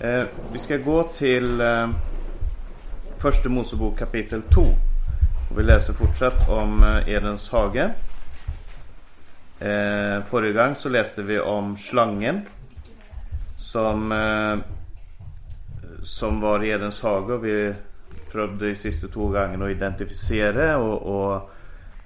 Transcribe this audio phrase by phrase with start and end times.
[0.00, 1.88] Eh, vi ska gå till eh,
[3.18, 4.60] Första Mosebok kapitel 2.
[5.50, 7.90] Och vi läser fortsatt om eh, Edens hage.
[9.60, 12.40] Eh, förra gången så läste vi om slangen.
[13.58, 14.58] Som, eh,
[16.02, 17.32] som var i Edens hage.
[17.32, 17.74] Och vi
[18.32, 21.50] prövade de sista två gångerna att identifiera och, och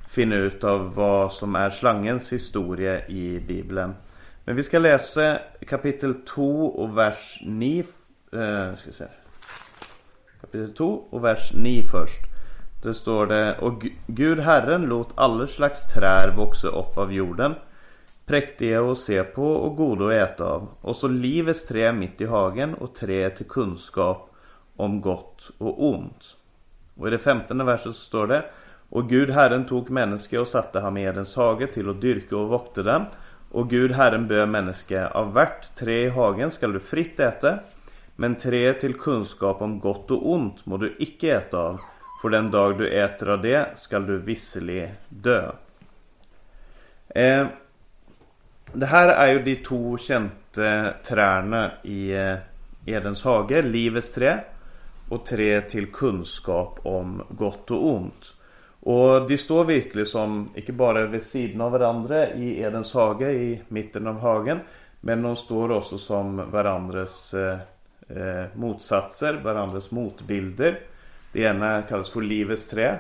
[0.09, 3.95] finna ut av vad som är slangens historia i Bibeln.
[4.45, 7.85] Men vi ska läsa kapitel 2 och vers 9.
[8.33, 9.05] Eh, ska se.
[10.41, 12.21] Kapitel 2 och vers 9 först.
[12.83, 17.55] Det står det Och Gud Herren låt alla slags trär växa upp av jorden.
[18.27, 20.69] Präktiga att se på och goda att äta av.
[20.81, 24.31] Och så livets trä mitt i hagen och trä till kunskap
[24.77, 26.37] om gott och ont.
[26.97, 28.45] Och i det femtonde verset så står det
[28.89, 32.49] Och Gud Herren tog människa och satte ham i Edens hage till att dyrka och
[32.49, 33.03] vakta den.
[33.53, 37.59] Och Gud Herren böd människa, av vart tre i hagen skall du fritt äta,
[38.17, 41.81] men trä till kunskap om gott och ont må du icke äta av,
[42.23, 45.53] för den dag du äter av det skall du visselig dö.
[47.09, 47.47] Eh,
[48.73, 52.37] det här är ju de två kända träden i eh,
[52.87, 54.45] Edens hage, livets trä
[55.09, 58.35] och trä till kunskap om gott och ont.
[58.85, 63.63] Och de står verkligen som, inte bara vid sidan av varandra i Edens hage i
[63.69, 64.59] mitten av hagen.
[65.01, 67.59] Men de står också som varandras eh,
[68.09, 70.81] eh, motsatser, varandras motbilder.
[71.33, 72.99] Det ena kallas för livets trä.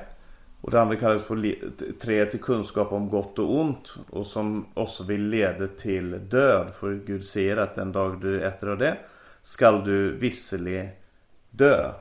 [0.61, 1.59] Och det andra kallas för
[2.01, 3.95] trä till kunskap om gott och ont.
[4.11, 6.67] Och som också vill leda till död.
[6.75, 8.97] För Gud säger att den dag du äter av det
[9.43, 10.91] skall du visselig
[11.51, 11.93] dö.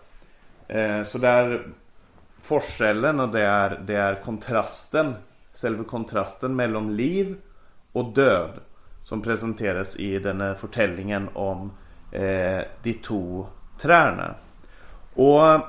[0.67, 1.67] Eh, så där
[2.41, 5.13] forskellen och det är, det är kontrasten,
[5.61, 7.35] själva kontrasten mellan liv
[7.91, 8.59] och död
[9.03, 11.71] som presenteras i den här berättelsen om
[12.11, 13.47] eh, de två
[13.81, 14.35] träna.
[15.13, 15.61] Och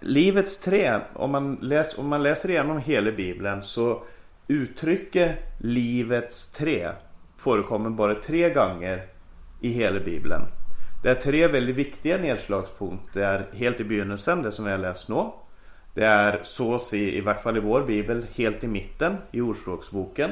[0.00, 4.02] livets trä, om man, läs, om man läser igenom hela bibeln så
[4.48, 6.92] Uttrycket livets trä
[7.36, 9.06] förekommer bara tre gånger
[9.60, 10.42] i hela bibeln.
[11.02, 15.30] Det är tre väldigt viktiga nedslagspunkter helt i begynnelsen, det som vi har läst nu.
[15.94, 20.30] Det är sås i, i vart fall i vår bibel, helt i mitten i Ordspråksboken.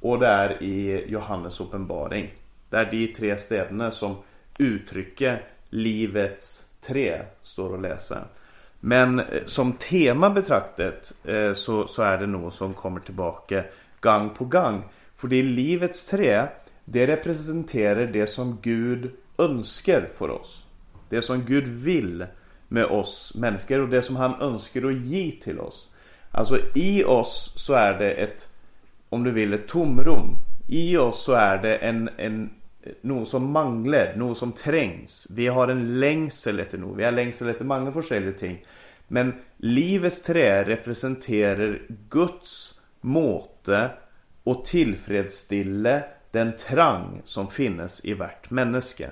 [0.00, 2.34] Och det är i Johannes uppenbaring.
[2.70, 4.16] Det är de tre städerna som
[4.58, 8.24] uttrycker livets tre, står att läsa.
[8.80, 13.64] Men eh, som tema betraktat eh, så, så är det något som kommer tillbaka
[14.00, 14.82] gång på gång.
[15.16, 16.42] För det är livets tre,
[16.84, 20.66] det representerar det som Gud önskar för oss.
[21.08, 22.26] Det som Gud vill
[22.68, 25.90] med oss människor och det som han önskar att ge till oss.
[26.30, 28.48] Alltså i oss så är det ett,
[29.08, 30.36] om du vill, ett tomrum.
[30.68, 32.50] I oss så är det en, en
[33.00, 35.26] något som manglar, något som trängs.
[35.30, 36.98] Vi har en längsel efter något.
[36.98, 38.64] Vi har längsel efter många olika ting.
[39.08, 43.90] Men livets trä representerar Guds måte
[44.44, 49.08] och tillfredsställa den trang som finns i vart människa.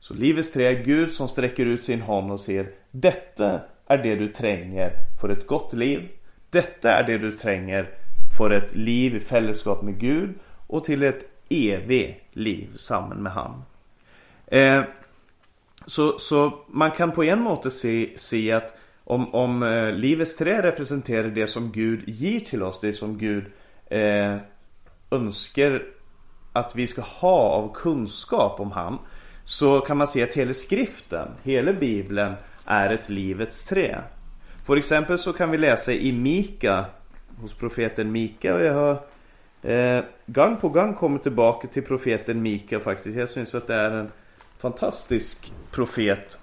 [0.00, 4.14] Så livets trä är Gud som sträcker ut sin hand och säger Detta är det
[4.14, 6.08] du tränger för ett gott liv.
[6.50, 7.90] Detta är det du tränger
[8.38, 10.34] för ett liv i fällskap med Gud
[10.66, 13.62] och till ett evigt liv samman med han.
[14.46, 14.82] Eh,
[15.86, 18.74] så, så man kan på en måte se, se att
[19.04, 23.44] om, om eh, livets trä representerar det som Gud ger till oss, det som Gud
[23.86, 24.36] eh,
[25.10, 25.82] önskar
[26.52, 28.98] att vi ska ha av kunskap om han
[29.44, 32.34] så kan man se att hela skriften, hela bibeln
[32.64, 34.00] är ett livets trä.
[34.64, 36.84] För exempel så kan vi läsa i Mika
[37.40, 39.02] hos profeten Mika och jag har
[39.62, 43.16] eh, gång på gång kommit tillbaka till profeten Mika faktiskt.
[43.16, 44.10] Jag syns att det är en
[44.58, 46.38] fantastisk profet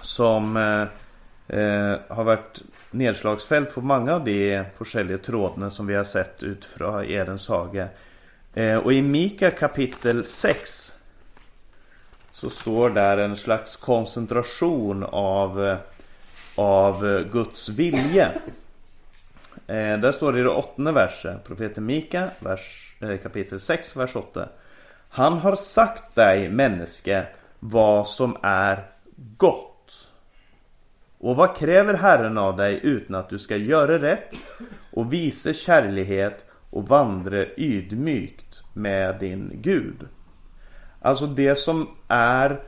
[0.00, 0.82] som eh,
[1.58, 7.04] eh, har varit nedslagsfält för många av de olika trådarna som vi har sett utifrån
[7.04, 7.88] Edens hage.
[8.54, 10.93] Eh, och i Mika kapitel 6
[12.44, 15.76] så står där en slags koncentration av,
[16.56, 18.32] av Guds vilja.
[19.66, 24.16] Eh, där står det i det åttonde verset, profeten Mika, vers, eh, kapitel 6, vers
[24.16, 24.48] 8.
[25.08, 27.24] Han har sagt dig, människa,
[27.60, 28.86] vad som är
[29.36, 30.08] gott.
[31.18, 34.34] Och vad kräver Herren av dig utan att du ska göra rätt
[34.92, 40.08] och visa kärlighet och vandra ydmykt med din Gud?
[41.04, 42.60] Alltså det som är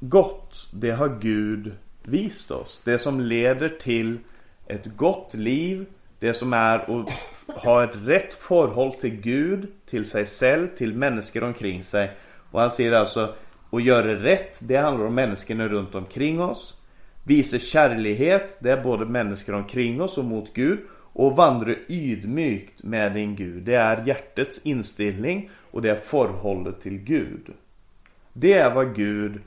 [0.00, 2.82] gott, det har Gud visat oss.
[2.84, 4.18] Det som leder till
[4.66, 5.86] ett gott liv,
[6.18, 7.10] det som är att
[7.46, 12.10] ha ett rätt förhåll till Gud, till sig själv, till människor omkring sig.
[12.50, 13.34] Och han säger alltså
[13.70, 16.76] att göra rätt, det handlar om människorna runt omkring oss.
[17.24, 20.78] Visa kärlighet, det är både människor omkring oss och mot Gud.
[21.12, 23.62] Och vandra ydmykt med din Gud.
[23.62, 27.50] Det är hjärtats inställning och det är förhållet till Gud.
[28.38, 29.40] Det är vad Gud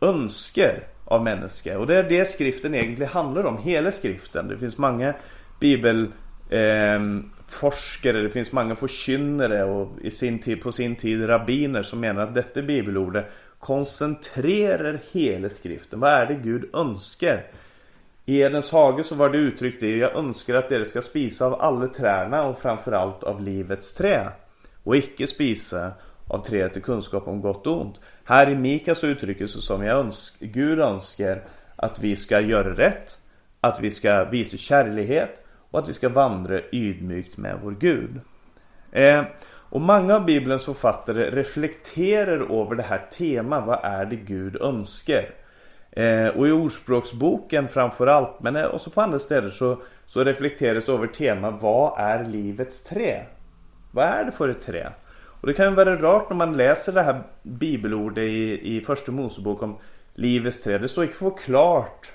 [0.00, 1.76] önskar av människor.
[1.76, 4.48] Och det är det skriften egentligen handlar om, hela skriften.
[4.48, 5.14] Det finns många
[5.60, 6.14] bibelforskare,
[8.10, 12.00] ehm, eh, det finns många förkynnare och i sin tid, på sin tid rabbiner som
[12.00, 13.26] menar att detta bibelordet
[13.58, 16.00] koncentrerar hela skriften.
[16.00, 17.44] Vad är det Gud önskar?
[18.24, 21.60] I Edens hage så var det uttryckt det Jag önskar att dere ska spisa av
[21.60, 24.28] alla träna och framförallt av livets trä
[24.84, 25.92] och icke spisa
[26.28, 28.00] av träet till kunskap om gott och ont.
[28.28, 31.42] Här i Mika så uttrycker sig som jag önsk, Gud önskar
[31.76, 33.18] att vi ska göra rätt,
[33.60, 38.20] att vi ska visa kärlighet och att vi ska vandra ydmykt med vår Gud.
[38.92, 43.66] Eh, och många av Bibelns författare reflekterar över det här temat.
[43.66, 45.30] Vad är det Gud önskar?
[45.90, 51.06] Eh, och i Ordspråksboken framförallt, men eh, också på andra ställen så, så reflekteras över
[51.06, 53.26] temat Vad är livets trä?
[53.92, 54.92] Vad är det för ett trä?
[55.40, 59.62] Och det kan vara rart när man läser det här bibelordet i, i första Mosebok
[59.62, 59.78] om
[60.14, 60.80] livets träd.
[60.80, 62.12] Det står inte förklart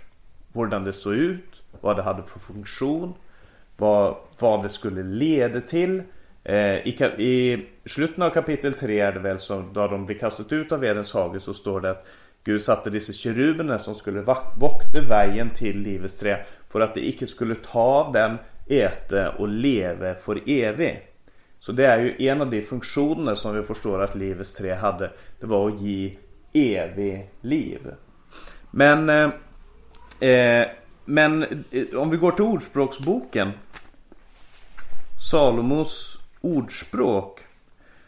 [0.54, 3.14] hur det såg ut, vad det hade för funktion,
[3.78, 6.04] vad, vad det skulle leda till.
[6.44, 10.52] Eh, i, I slutet av kapitel 3 är det väl så då de blir kastat
[10.54, 12.06] ut av Edens hage så står det att
[12.44, 17.28] Gud satte dessa keruberna som skulle vakta vägen till livets träd för att det icke
[17.28, 18.38] skulle ta av den,
[18.68, 21.11] äta och leva för evigt.
[21.62, 25.12] Så det är ju en av de funktioner som vi förstår att livets tre hade.
[25.40, 26.18] Det var att ge
[26.54, 27.80] evig liv.
[28.72, 29.30] Men, eh,
[30.30, 30.68] eh
[31.06, 33.52] men eh, om vi går till Ordspråksboken.
[35.32, 37.40] Salomos ordspråk.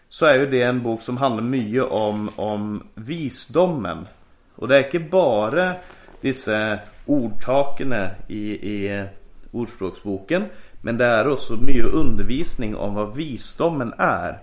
[0.09, 4.07] Så är ju det en bok som handlar mycket om, om visdomen.
[4.55, 5.73] Och det är inte bara
[6.21, 7.93] dessa ordtaken
[8.27, 9.05] i, i eh,
[9.51, 10.43] Ordspråksboken.
[10.85, 14.39] Men det är också mycket undervisning om vad visdomen är.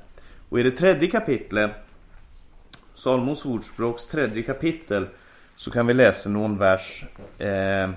[0.48, 1.70] Och i det tredje kapitlet,
[2.94, 5.06] Salmos ordspråks tredje kapitel,
[5.56, 7.04] så kan vi läsa någon vers.
[7.38, 7.90] Eh,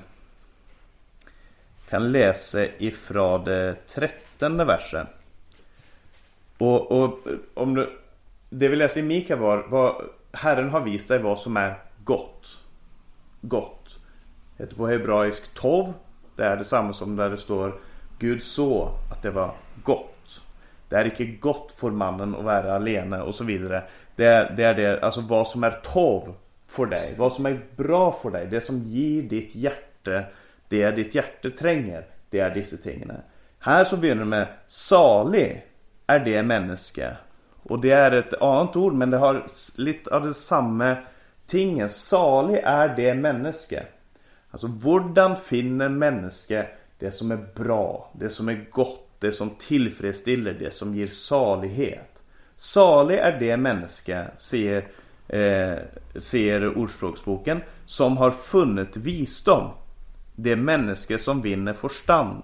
[1.89, 5.07] kan läsa ifrån det trettonde versen.
[6.57, 7.19] Och, och
[7.53, 7.99] om du,
[8.49, 12.59] det vi läser i Mika var, var Herren har visat dig vad som är gott.
[13.41, 13.99] Gott.
[14.57, 15.93] Det heter på hebraisk tov.
[16.35, 17.79] Det är detsamma som där det står
[18.19, 19.51] Gud såg att det var
[19.83, 20.41] gott.
[20.89, 23.83] Det är inte gott för mannen att vara alene och så vidare.
[24.15, 26.35] Det är, det är det, alltså vad som är tov
[26.67, 27.15] för dig.
[27.17, 28.47] Vad som är bra för dig.
[28.47, 30.23] Det som ger ditt hjärta
[30.67, 32.05] det ditt hjärta tränger.
[32.29, 33.11] Det är dessa ting.
[33.59, 35.65] Här så börjar det med salig
[36.07, 37.17] är det människa.
[37.63, 39.45] Och det är ett annat ord men det har
[39.77, 40.95] lite av det samma
[41.45, 41.89] tingen.
[41.89, 43.83] Salig är det människa.
[44.51, 46.65] Alltså, hurdan finner människa
[46.99, 52.23] det som är bra, det som är gott, det som tillfredsställer, det som ger salighet.
[52.57, 54.87] Salig är det människa, säger,
[55.27, 55.77] eh,
[56.15, 59.69] säger Ordspråksboken, som har funnit visdom.
[60.35, 62.43] Det människa som vinner förstånd.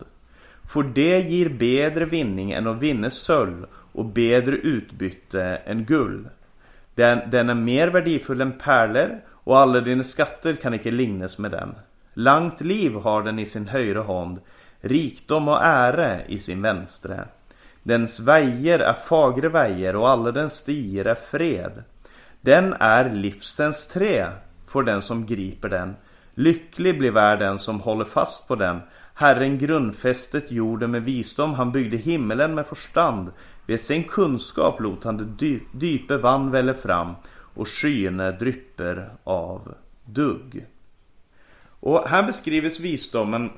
[0.63, 6.29] För det ger bättre vinning än att vinna sölv och bättre utbyte än guld.
[6.95, 11.51] Den, den är mer värdefull än pärlor och alla dina skatter kan icke lignas med
[11.51, 11.75] den.
[12.19, 14.39] Langt liv har den i sin högra hand,
[14.81, 17.27] rikdom och ära i sin vänstre.
[17.83, 21.83] Dens väjer är fagre väjer och alla dens stier är fred.
[22.41, 24.31] Den är livsens trä
[24.67, 25.95] för den som griper den.
[26.33, 28.79] Lycklig blir världen som håller fast på den.
[29.13, 33.31] Herren grundfästet jorden med visdom, han byggde himmelen med förstand.
[33.65, 37.15] Vid sin kunskap lot han det dy dype vann välle fram
[37.55, 39.73] och skyene drypper av
[40.05, 40.65] dugg.
[41.79, 43.49] Och här beskrivs visdomen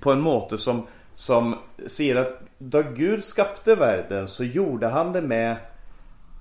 [0.00, 1.54] på en måte som, som
[1.86, 5.56] säger att då Gud skapade världen så gjorde han det med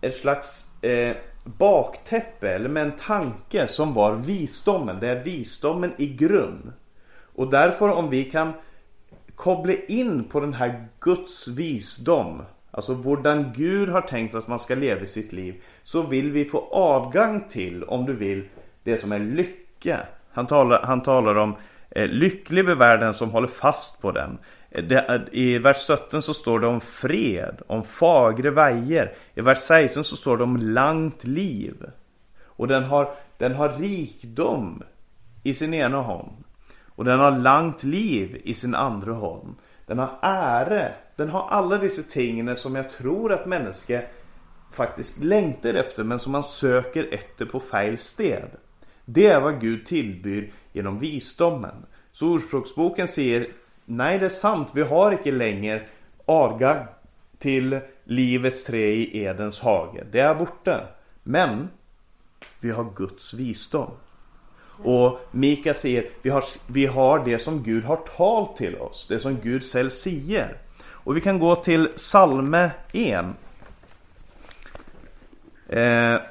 [0.02, 5.00] ett slags eh, baktäppe eller med en tanke som var visdomen.
[5.00, 6.74] Det är visdomen i grund.
[7.36, 8.54] Och därför om vi kan
[9.36, 12.42] koppla in på den här Guds visdom
[12.72, 16.68] Alltså hurdan Gud har tänkt att man ska leva sitt liv Så vill vi få
[16.72, 18.48] avgång till, om du vill,
[18.84, 20.00] det som är lycka
[20.32, 21.56] han talar, han talar om
[21.92, 24.38] eh, lycklig blir världen som håller fast på den.
[24.70, 29.14] Eh, det, eh, I vers 17 så står det om fred, om fagre väjer.
[29.34, 31.86] I vers 16 så står det om långt liv.
[32.46, 34.84] Och den har, den har rikdom
[35.44, 36.44] i sin ena hand.
[36.96, 39.56] Och den har långt liv i sin andra hand.
[39.86, 40.92] Den har ära.
[41.16, 44.02] Den har alla dessa ting som jag tror att människor
[44.72, 48.50] faktiskt längtar efter men som man söker efter på fel sted.
[49.12, 51.86] Det är vad Gud tillbyr genom visdomen.
[52.12, 53.48] Så Ordspråksboken säger
[53.86, 55.82] Nej det är sant, vi har inte längre
[56.26, 56.88] aga
[57.38, 60.04] till livets trä i Edens hage.
[60.12, 60.88] Det är borta.
[61.24, 61.70] Men
[62.60, 63.92] vi har Guds visdom.
[64.84, 69.06] Och Mika säger vi har, vi har det som Gud har talt till oss.
[69.10, 70.58] Det som Gud själv säger.
[70.82, 73.26] Och vi kan gå till psalme 1.
[75.70, 76.22] Eh,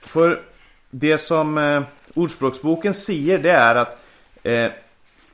[0.00, 0.47] för
[0.90, 1.82] det som eh,
[2.14, 3.98] Ordspråksboken säger det är att
[4.42, 4.70] eh,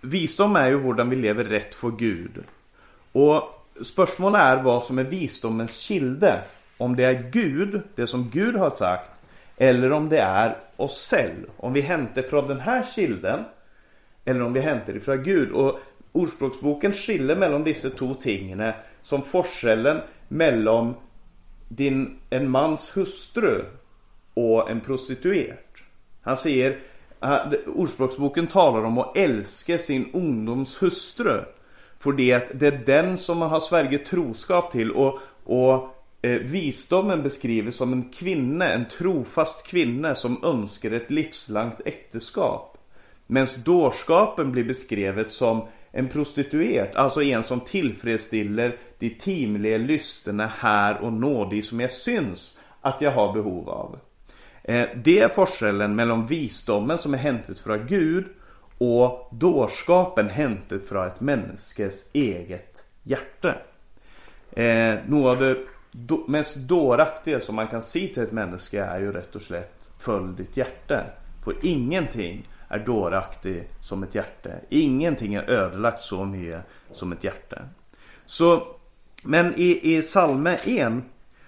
[0.00, 2.44] visdom är ju hur vi lever rätt för Gud.
[3.12, 3.42] Och
[3.82, 6.40] spörsmålet är vad som är visdomens kilde.
[6.76, 9.22] Om det är Gud, det som Gud har sagt,
[9.56, 11.48] eller om det är oss själva.
[11.56, 13.44] Om vi hämtar från den här kilden,
[14.24, 15.50] eller om vi hämtar ifrån Gud.
[15.50, 15.80] Och
[16.12, 20.94] Ordspråksboken skiljer mellan dessa två tingen som forskellen mellan
[21.68, 23.64] din, en mans hustru
[24.34, 25.58] och en prostituerad.
[26.22, 26.78] Han säger,
[27.22, 31.44] eh, Ordspråksboken talar om att älska sin ungdoms hustru.
[31.98, 35.88] För det, det är den som man har svärget troskap till och, och
[36.22, 42.78] eh, visdomen beskrivs som en kvinna, en trofast kvinna som önskar ett livslångt äktenskap.
[43.26, 51.00] Medan dårskapen blir beskrivet som en prostituerad, alltså en som tillfredsställer de timliga lysterna här
[51.00, 53.98] och nå, de som jag syns att jag har behov av.
[54.64, 58.24] Eh, det är forskellen mellan visdomen som är hämtat från Gud
[58.78, 63.56] och dårskapen hämtat från ett människas eget hjärta.
[64.52, 69.12] Eh, något av det mest dåraktiga som man kan se till ett människa är ju
[69.12, 71.04] rätt och slätt Följ ditt hjärta.
[71.44, 74.50] För ingenting är dåraktigt som ett hjärta.
[74.68, 77.62] Ingenting är ödelagt så mycket som ett hjärta.
[78.26, 78.66] Så,
[79.22, 80.92] men i, i Salme 1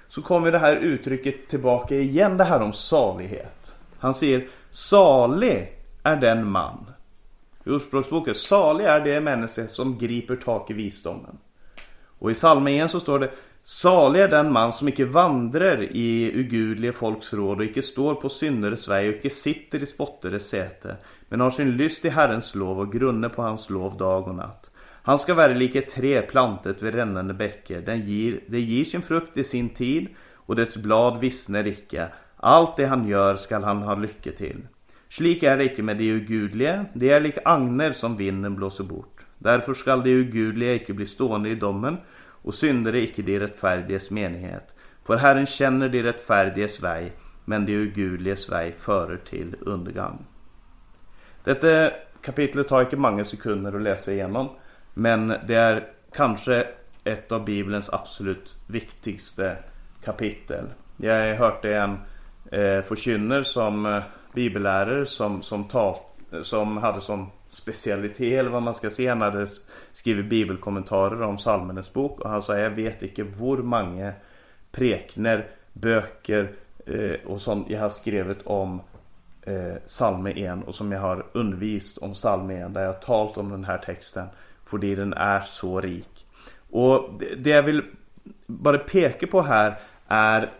[0.09, 3.77] så kommer det här uttrycket tillbaka igen, det här om salighet.
[3.99, 5.73] Han säger Salig
[6.03, 6.91] är den man.
[7.65, 11.39] I Ordspråksboken, salig är det människa som griper tak i visdomen.
[12.19, 13.31] Och i psalmen igen så står det
[13.65, 18.29] Salig är den man som icke vandrar i ugudlige folks råd och icke står på
[18.29, 20.97] syndares väg och icke sitter i spottares säte
[21.29, 24.71] men har sin lyst i Herrens lov och grunnar på hans lov dag och natt.
[25.07, 27.81] Han ska vara lika tre plantet vid rännande bäckar.
[27.81, 32.09] Den ger, det ger sin frukt i sin tid och dess blad vissnar icke.
[32.37, 34.67] Allt det han gör skall han ha lycka till.
[35.09, 39.27] Slik är det icke med de ogudliga, det är lik agner som vinden blåser bort.
[39.39, 44.75] Därför skall de ugudliga icke bli stående i domen och syndare icke de rättfärdigas menighet.
[45.05, 47.13] För Herren känner de rättfärdigas väg,
[47.45, 50.27] men de ugudligas väg förer till undergång.
[51.45, 54.49] Detta kapitlet tar inte många sekunder att läsa igenom.
[54.99, 56.67] Men det är kanske
[57.05, 59.57] ett av Bibelns absolut viktigaste
[60.05, 60.65] kapitel.
[60.97, 61.99] Jag har hört det en
[62.53, 64.03] eh, förkynner som eh,
[64.35, 65.97] bibellärare som, som, tal,
[66.43, 69.11] som hade som specialitet eller vad man ska säga.
[69.11, 69.47] Han hade
[69.93, 74.13] skrivit bibelkommentarer om Salmenes bok och han sa jag vet inte hur många
[74.73, 76.53] prekner, böcker
[76.87, 78.81] eh, och sånt jag har skrivit om
[79.43, 83.39] eh, Salme 1 och som jag har undervist om Salme 1 där jag har talat
[83.39, 84.27] om den här texten
[84.67, 86.27] för den är så rik.
[86.71, 87.83] Och det jag vill
[88.47, 90.53] bara peka på här är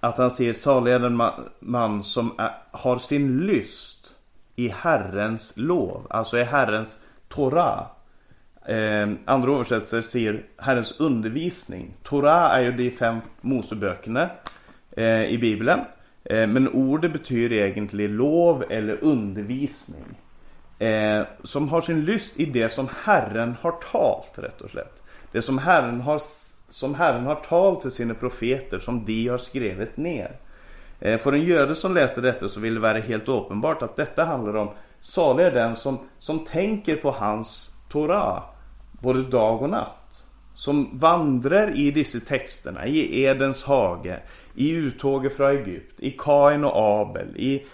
[0.00, 1.22] att han ser salig är den
[1.60, 4.14] man som är, har sin lyst
[4.56, 7.86] i Herrens lov, alltså i Herrens Torah.
[8.66, 11.94] Eh, andra översättare ser Herrens undervisning.
[12.02, 14.30] Torah är ju de fem Moseböckerna
[14.90, 15.80] eh, i Bibeln.
[16.24, 20.04] Eh, men ordet betyder egentligen lov eller undervisning.
[20.78, 25.02] Eh, som har sin lyst i det som Herren har talt rätt och slätt.
[25.32, 26.22] Det som Herren har,
[26.68, 30.36] som Herren har talt till sina profeter som de har skrivit ner.
[31.00, 34.24] Eh, för en jude som läste detta så vill det vara helt uppenbart att detta
[34.24, 34.70] handlar om
[35.00, 38.42] salig är den som, som tänker på hans Torah
[38.92, 40.24] både dag och natt.
[40.54, 44.20] Som vandrar i dessa texterna, i Edens hage,
[44.54, 47.66] i uttåget från Egypt, i Kain och Abel, i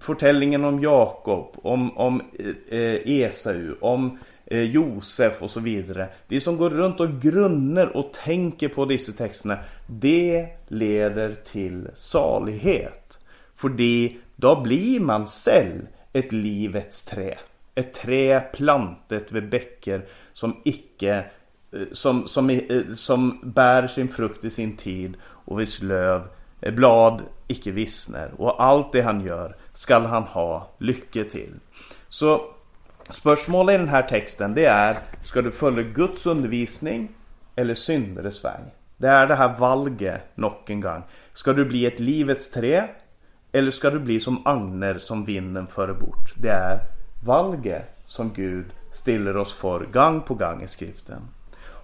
[0.00, 2.22] fortällningen om Jakob, om, om
[2.68, 6.08] eh, Esau, om eh, Josef och så vidare.
[6.28, 13.20] De som går runt och grunnar och tänker på dessa texterna, det leder till salighet.
[13.54, 13.68] För
[14.36, 17.38] då blir man själv ett livets trä.
[17.74, 21.24] Ett trä plantet vid bäckar som icke
[21.72, 26.22] eh, som, som, eh, som bär sin frukt i sin tid och vis löv
[26.60, 31.54] eh, blad icke vissner och allt det han gör skall han ha lycka till.
[32.08, 32.42] Så
[33.10, 37.08] spörsmålet i den här texten det är Ska du följa Guds undervisning
[37.56, 38.60] eller syndares väg?
[38.96, 41.02] Det är det här valget nog en gång.
[41.32, 42.88] Ska du bli ett livets trä?
[43.52, 46.34] Eller ska du bli som agner som vinden för bort?
[46.36, 46.80] Det är
[47.24, 51.22] valget som Gud ställer oss för gång på gång i skriften.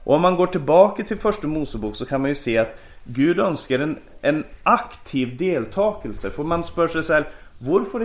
[0.04, 3.38] Och om man går tillbaka till första Mosebok så kan man ju se att Gud
[3.38, 6.30] önskar en, en aktiv deltakelse.
[6.30, 7.24] För man spör sig själv,
[7.58, 8.00] varför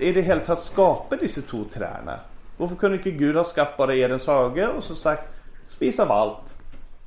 [0.00, 2.20] är det helt att skapa dessa två träna?
[2.56, 5.26] Varför kunde inte Gud ha skapat bara Edens hage och så sagt
[5.66, 6.54] Spis av allt,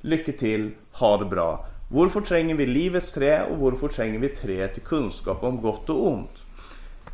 [0.01, 1.65] lycka till, ha det bra.
[1.91, 6.07] Varför tränger vi livets trä och varför tränger vi trä till kunskap om gott och
[6.07, 6.43] ont?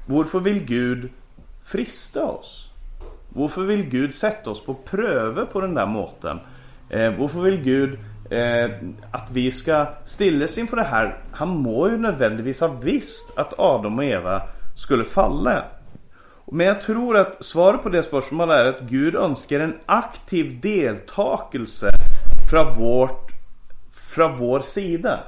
[0.05, 1.09] Varför vill Gud
[1.63, 2.71] frista oss?
[3.29, 6.39] Varför vill Gud sätta oss på pröve på den där måten?
[6.89, 8.71] Eh, varför vill Gud eh,
[9.11, 11.17] att vi ska stilles inför det här?
[11.31, 14.41] Han må ju nödvändigtvis ha visst att Adam och Eva
[14.75, 15.63] skulle falla.
[16.51, 21.89] Men jag tror att svaret på det spörsmålet är att Gud önskar en aktiv deltakelse
[22.49, 23.31] från, vårt,
[23.91, 25.19] från vår sida.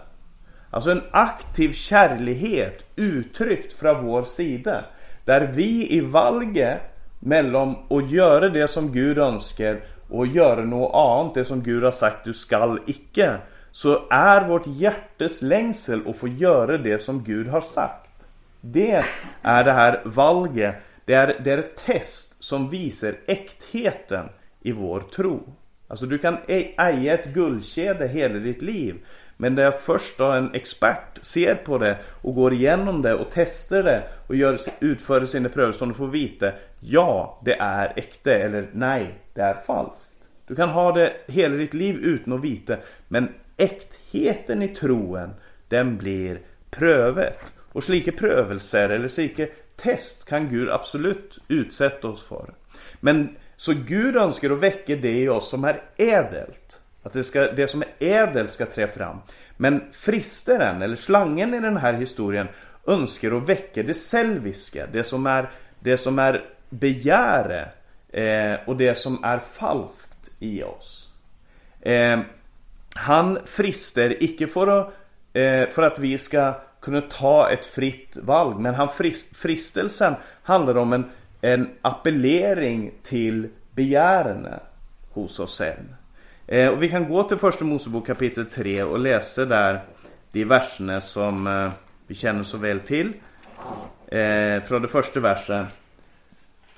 [0.72, 4.86] Alltså en aktiv kärlighet uttryckt från vår sida.
[5.26, 6.82] Där vi i valget
[7.20, 11.92] mellan att göra det som Gud önskar och göra något annat, det som Gud har
[11.92, 13.38] sagt du skall icke.
[13.72, 18.12] Så är vårt hjärtes längsel att få göra det som Gud har sagt.
[18.62, 19.04] Det
[19.42, 20.76] är det här valget
[21.10, 24.26] det är, det är ett test som visar äktheten
[24.62, 25.54] i vår tro.
[25.88, 28.96] Alltså du kan äga ett guldkedja hela ditt liv.
[29.42, 33.84] Men när först då en expert ser på det och går igenom det och testar
[33.84, 38.70] det och gör, utför sina prövningar som du får veta Ja, det är äkta eller
[38.74, 40.10] nej, det är falskt.
[40.48, 42.78] Du kan ha det hela ditt liv utan att veta
[43.08, 45.30] men äktheten i troen
[45.68, 47.54] den blir prövet.
[47.72, 52.54] Och slike prövelser eller slike test kan Gud absolut utsätta oss för.
[53.00, 56.79] Men så Gud önskar att väcka det i oss som är ädelt.
[57.10, 59.18] Att det, ska, det som är ädelt ska trä fram.
[59.58, 62.48] Men fristeren, eller slangen i den här historien,
[62.88, 64.88] önskar att väcka det selviska.
[64.92, 65.50] Det som är,
[65.80, 67.70] det som är begäre
[68.10, 71.10] eh, och det som är falskt i oss.
[71.82, 72.20] Eh,
[72.96, 74.94] han frister icke för att,
[75.34, 78.60] eh, för att vi ska kunna ta ett fritt valg.
[78.60, 84.60] Men han frist, fristelsen handlar om en, en appellering till begärene
[85.10, 85.96] hos oss sen.
[86.52, 89.82] Eh, och vi kan gå till första Mosebok kapitel 3 och läsa där
[90.32, 91.72] de verserna som eh,
[92.08, 93.14] vi känner så väl till.
[94.08, 95.66] Eh, från det första versen.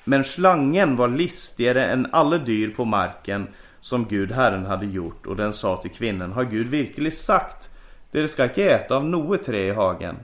[0.04, 3.48] Men slangen var listigare än alla dyr på marken
[3.80, 7.70] som Gud Herren hade gjort och den sa till kvinnan Har Gud verkligen sagt
[8.12, 10.16] det ska inte äta av något träd i hagen.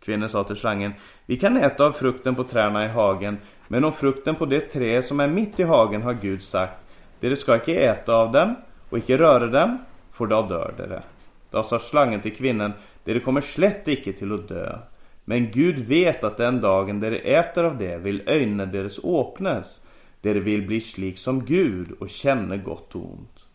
[0.00, 0.92] Kvinnan sa till slangen,
[1.26, 5.04] vi kan äta av frukten på träna i hagen, men om frukten på det träd
[5.04, 6.78] som är mitt i hagen har Gud sagt,
[7.20, 8.56] det ska inte äta av dem
[8.92, 9.78] och inte röra dem,
[10.10, 11.02] för då dör dere.
[11.50, 12.72] Då sa slangen till kvinnan,
[13.04, 14.78] dere kommer slett icke till att dö.
[15.24, 19.82] Men Gud vet att den dagen dere äter av det vill ögonen deras åpnes,
[20.20, 23.46] dere vill bli slik som Gud och känna gott och ont.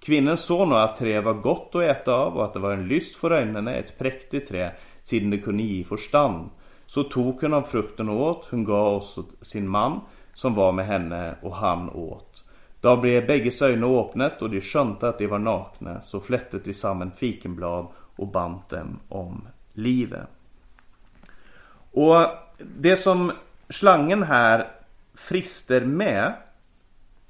[0.00, 2.88] Kvinnan såg nu att trä var gott att äta av och att det var en
[2.88, 4.72] lyst för ögonen, ett präktigt trä,
[5.02, 6.50] sedan det kunde ge förstånd.
[6.86, 10.00] Så tog hon av frukten och åt, hon gav oss sin man
[10.34, 12.44] som var med henne och han åt.
[12.80, 16.74] Då blev bägge ögon öppnet och de skönte att de var nakna, så flätte de
[16.74, 17.86] samman fikenblad
[18.16, 20.28] och band dem om livet.
[21.92, 22.16] Och
[22.58, 23.32] det som
[23.68, 24.70] slangen här
[25.14, 26.34] frister med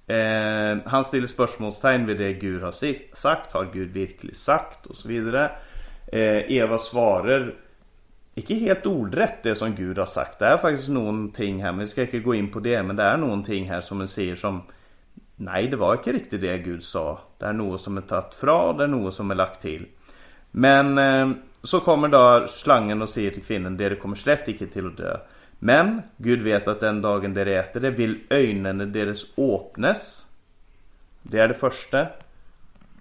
[0.09, 2.73] Eh, han ställer spörsmålstegn vid det Gud har
[3.17, 3.53] sagt.
[3.53, 4.87] Har Gud verkligen sagt?
[4.87, 5.51] Och så vidare.
[6.13, 7.55] Eh, Eva svarar
[8.35, 10.39] inte helt ordrätt det som Gud har sagt.
[10.39, 12.83] Det är faktiskt någonting här, men vi ska inte gå in på det.
[12.83, 14.63] Men det är någonting här som man säger som
[15.41, 17.21] Nej, det var inte riktigt det Gud sa.
[17.39, 19.87] Det är något som är tagit från, det är något som är lagt till.
[20.51, 24.87] Men eh, så kommer då slangen och säger till kvinnan, det kommer slett icke till
[24.87, 25.17] att dö.
[25.59, 30.29] Men Gud vet att den dagen de äter det vill ögonen deras öppnas.
[31.23, 32.07] Det är det första.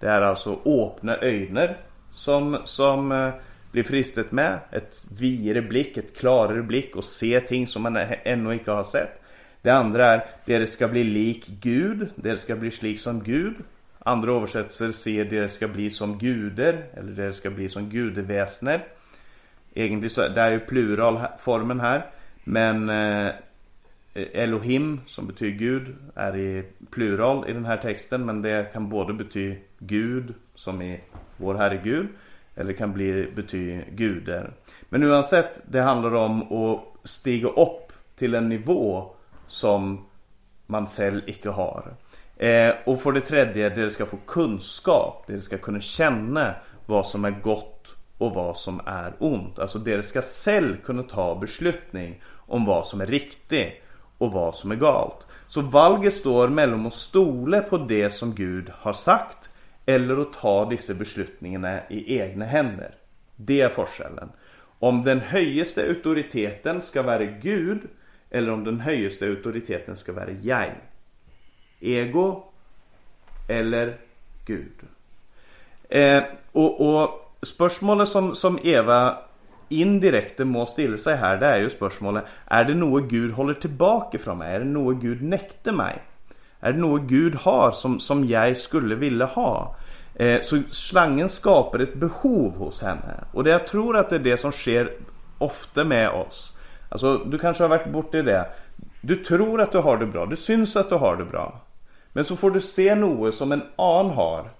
[0.00, 1.68] Det är alltså öppna ögon
[2.10, 3.30] som, som eh,
[3.72, 4.58] blir fristet med.
[4.70, 9.17] Ett vidare blick, ett klarare blick och se ting som man ännu inte har sett.
[9.62, 13.54] Det andra är det ska bli lik Gud, det ska bli slik som Gud.
[13.98, 18.84] Andra översättelser ser det ska bli som guder eller det ska bli som gudeväsner.
[19.74, 22.06] Egentligen så det är ju pluralformen här.
[22.44, 23.32] Men eh,
[24.14, 29.12] Elohim som betyder Gud är i plural i den här texten men det kan både
[29.12, 31.00] betyda Gud som i
[31.36, 32.06] vår Herre Gud
[32.54, 34.50] eller kan bli betyda guder.
[34.88, 39.14] Men oavsett, det handlar om att stiga upp till en nivå
[39.48, 40.06] som
[40.66, 41.96] man själv icke har.
[42.36, 46.54] Eh, och för det tredje, det ska få kunskap, det ska kunna känna
[46.86, 49.58] vad som är gott och vad som är ont.
[49.58, 53.72] Alltså det ska själv kunna ta beslutning om vad som är riktigt
[54.18, 55.26] och vad som är galt.
[55.46, 59.50] Så valget står mellan att stole på det som Gud har sagt
[59.86, 62.94] eller att ta dessa beslutningarna i egna händer.
[63.36, 64.28] Det är forskellen.
[64.78, 67.80] Om den högsta auktoriteten ska vara Gud
[68.30, 70.74] eller om den högsta auktoriteten ska vara jag.
[71.80, 72.42] Ego
[73.48, 73.96] eller
[74.46, 74.72] Gud.
[75.88, 79.18] Eh, och, och spörsmålet som, som Eva
[79.68, 84.18] indirekt må stilla sig här, det är ju spörsmålet Är det något Gud håller tillbaka
[84.18, 84.54] från mig?
[84.54, 86.02] Är det något Gud nekter mig?
[86.60, 89.76] Är det något Gud har som, som jag skulle vilja ha?
[90.14, 93.24] Eh, så slangen skapar ett behov hos henne.
[93.32, 94.92] och det, jag tror att det är det som sker
[95.38, 96.54] ofta med oss.
[96.88, 98.46] Alltså, du kanske har varit borta i det.
[99.00, 100.26] Du tror att du har det bra.
[100.26, 101.60] Du syns att du har det bra.
[102.12, 104.50] Men så får du se noe som en annen har.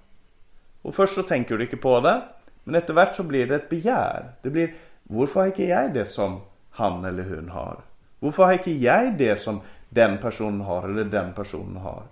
[0.83, 2.23] Och först så tänker du inte på det.
[2.65, 4.31] Men etterhvert så blir det ett begär.
[4.43, 7.81] Det blir varför har inte jag det som han eller hon har?
[8.19, 12.03] Varför har inte jag det som den personen har, eller den personen har?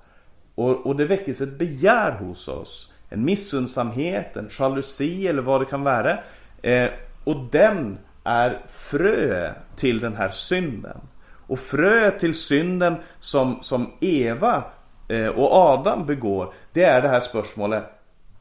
[0.54, 2.92] Och, och det väcker ett begär hos oss.
[3.08, 6.18] En missundsamhet, en jalusi eller vad det kan vara.
[6.62, 6.88] Eh,
[7.24, 11.00] och den är frö till den här synden.
[11.46, 14.64] Och frö till synden som, som Eva
[15.08, 17.84] eh, och Adam begår, det är det här spörsmålet,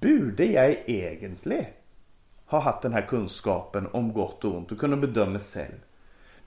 [0.02, 1.66] Borde jag egentligen
[2.46, 5.80] ha haft den här kunskapen om gott och ont och kunna bedöma själv?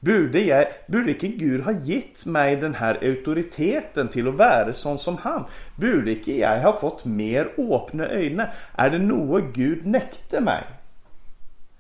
[0.01, 4.99] Borde, jag, borde inte Gud ha gett mig den här auktoriteten till att vara sån
[4.99, 5.45] som han?
[5.77, 8.47] Borde inte jag ha fått mer öppna ögon?
[8.77, 10.65] Är det något Gud näkte mig?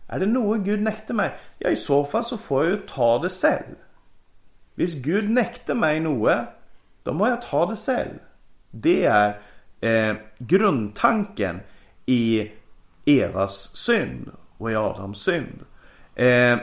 [0.08, 1.36] Er det noe Gud nekter meg?
[1.60, 3.76] Ja, i så fall så får jeg jo ta det selv.
[4.78, 6.36] Hvis Gud nekter meg noe,
[7.04, 8.18] da må jeg ta det selv.
[8.70, 9.36] Det är
[9.80, 11.60] eh, grundtanken
[12.06, 12.50] i
[13.06, 15.64] Evas synd och i Adams synd.
[16.14, 16.58] Eh,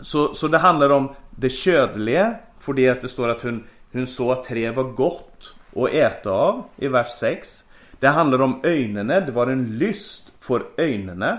[0.00, 4.06] så, så det handlar om det ködliga, för det att det står att hon, hon
[4.06, 7.64] såg att tre var gott att äta av, i vers 6.
[8.00, 11.38] Det handlar om ögonen, det var en lyst för ögonen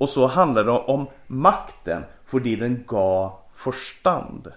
[0.00, 4.52] och så handlar det om makten, för det den gav förstånd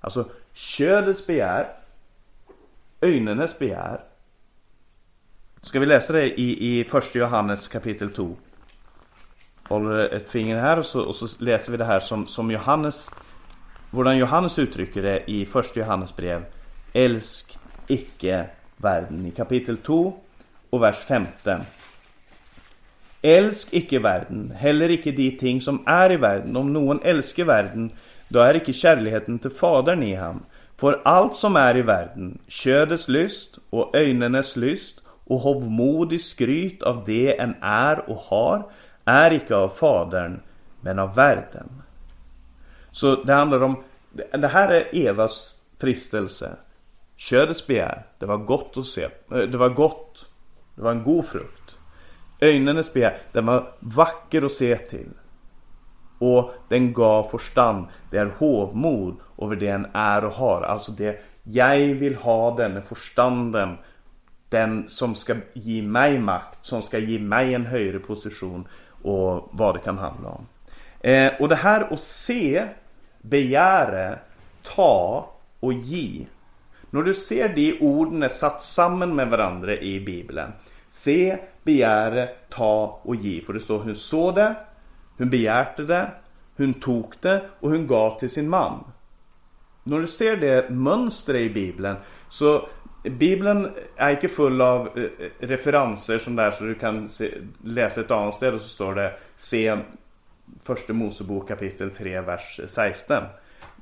[0.00, 1.68] Alltså, ködets begär
[3.02, 4.00] øynenes begär.
[5.62, 8.36] Ska vi läsa det i, i första Johannes kapitel 2?
[9.68, 13.14] Håller ett finger här och så, och så läser vi det här som, som Johannes
[13.90, 16.44] Hvordan Johannes uttrycker det i första Johannes brev.
[16.92, 19.26] Älsk icke världen.
[19.26, 20.14] I kapitel 2
[20.70, 21.60] och vers 15
[23.22, 26.56] Älsk icke världen, heller icke de ting som är i världen.
[26.56, 27.90] Om någon älskar världen,
[28.28, 30.44] då är icke kärleken till Fadern i ham.
[30.76, 37.04] För allt som är i världen, ködets lyst och ögonens lyst och hovmodig skryt av
[37.06, 38.70] det en är och har,
[39.04, 40.40] är icke av Fadern,
[40.80, 41.82] men av världen.
[42.90, 43.82] Så det handlar om,
[44.32, 46.56] det här är Evas fristelse.
[47.16, 50.26] Ködets begär, det var gott att se, eh, det var gott,
[50.74, 51.61] det var en god frukt.
[52.42, 55.10] Öjnenes begär, den var vacker att se till.
[56.18, 60.62] Och den gav förstand, det är hovmod över det en är och har.
[60.62, 63.76] Alltså det, jag vill ha den förstanden
[64.48, 68.68] den som ska ge mig makt, som ska ge mig en högre position
[69.02, 70.46] och vad det kan handla om.
[71.00, 72.68] Eh, och det här att se,
[73.22, 74.18] begära,
[74.62, 76.26] ta och ge.
[76.90, 80.52] När du ser de orden är satt samman med varandra i Bibeln.
[80.92, 83.40] Se, begära, ta och ge.
[83.40, 84.56] För det står hon såg det,
[85.18, 86.10] hon begärte det,
[86.56, 88.84] hon tog det och hon gav till sin man.
[89.84, 91.96] När du ser det mönstret i Bibeln
[92.28, 92.68] så
[93.02, 98.00] Bibeln är inte full av eh, eh, referenser som där så du kan se, läsa
[98.00, 99.78] ett annat ställe och så står det Se
[100.62, 103.16] Första Mosebok kapitel 3 vers 16.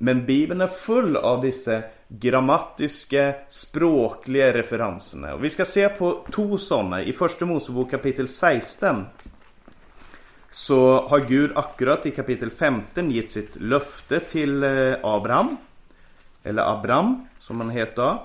[0.03, 5.35] Men Bibeln är full av dessa grammatiska, språkliga referenserna.
[5.35, 7.03] Och vi ska se på två sådana.
[7.03, 9.07] I Första Mosebok kapitel 16
[10.53, 15.57] så har Gud akkurat i kapitel 15 gett sitt löfte till eh, Abraham.
[16.43, 18.17] Eller Abram som han heter.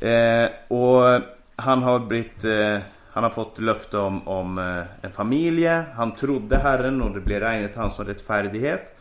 [0.00, 1.22] Eh, och
[1.56, 2.78] han har blivit eh,
[3.12, 5.66] han har fått löfte om, om eh, en familj.
[5.94, 8.96] Han trodde Herren och det blev regnet hans som rättfärdighet.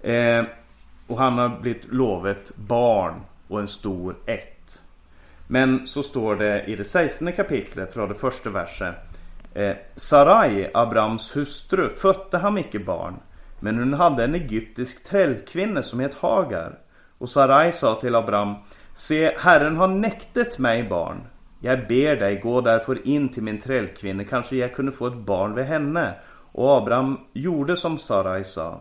[0.00, 0.44] Eh,
[1.12, 3.14] och han har blivit lovet barn
[3.48, 4.82] och en stor ett.
[5.46, 8.94] Men så står det i det 16 kapitlet från det första versen.
[9.54, 13.14] Eh, Sarai, Abrams hustru, födde han mycket barn.
[13.60, 16.78] Men hon hade en egyptisk trällkvinna som het Hagar.
[17.18, 18.54] Och Sarai sa till Abram
[18.94, 21.20] Se, Herren har näktet mig barn.
[21.60, 25.54] Jag ber dig, gå därför in till min trällkvinna, kanske jag kunde få ett barn
[25.54, 26.14] vid henne.
[26.52, 28.80] Och Abraham gjorde som Sarai sa.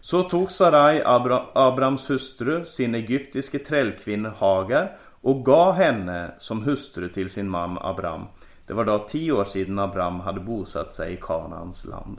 [0.00, 7.08] Så tog Sarai Abra Abrams hustru, sin egyptiske trällkvinna Hagar, och gav henne som hustru
[7.08, 8.24] till sin man Abram.
[8.66, 12.18] Det var då tio år sedan Abram hade bosatt sig i Kanaans land.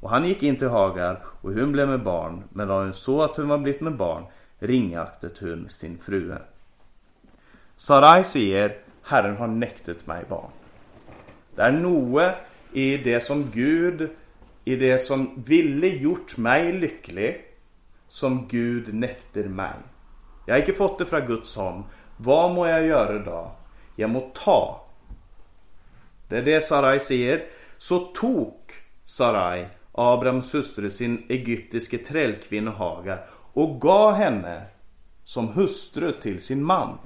[0.00, 3.20] Och han gick in till Hagar och hon blev med barn, men då hon såg
[3.20, 4.24] att hon var blivit med barn
[4.58, 6.38] ringaktet hon sin frue.
[7.76, 10.50] Sarai säger, Herren har näktet mig barn.
[11.54, 12.34] Det är något
[12.72, 14.10] i det som Gud,
[14.64, 17.44] i det som ville gjort mig lycklig,
[18.08, 19.74] som Gud nekter mig.
[20.46, 21.84] Jag har inte fått det från Guds hand.
[22.16, 23.56] Vad må jag göra då?
[23.96, 24.86] Jag må ta.
[26.28, 27.44] Det är det Sarai säger.
[27.76, 28.54] Så tog
[29.04, 34.62] Sarai, Abrams hustru, sin egyptiske trällkvinna Hagar och gav henne
[35.24, 36.98] som hustru till sin man.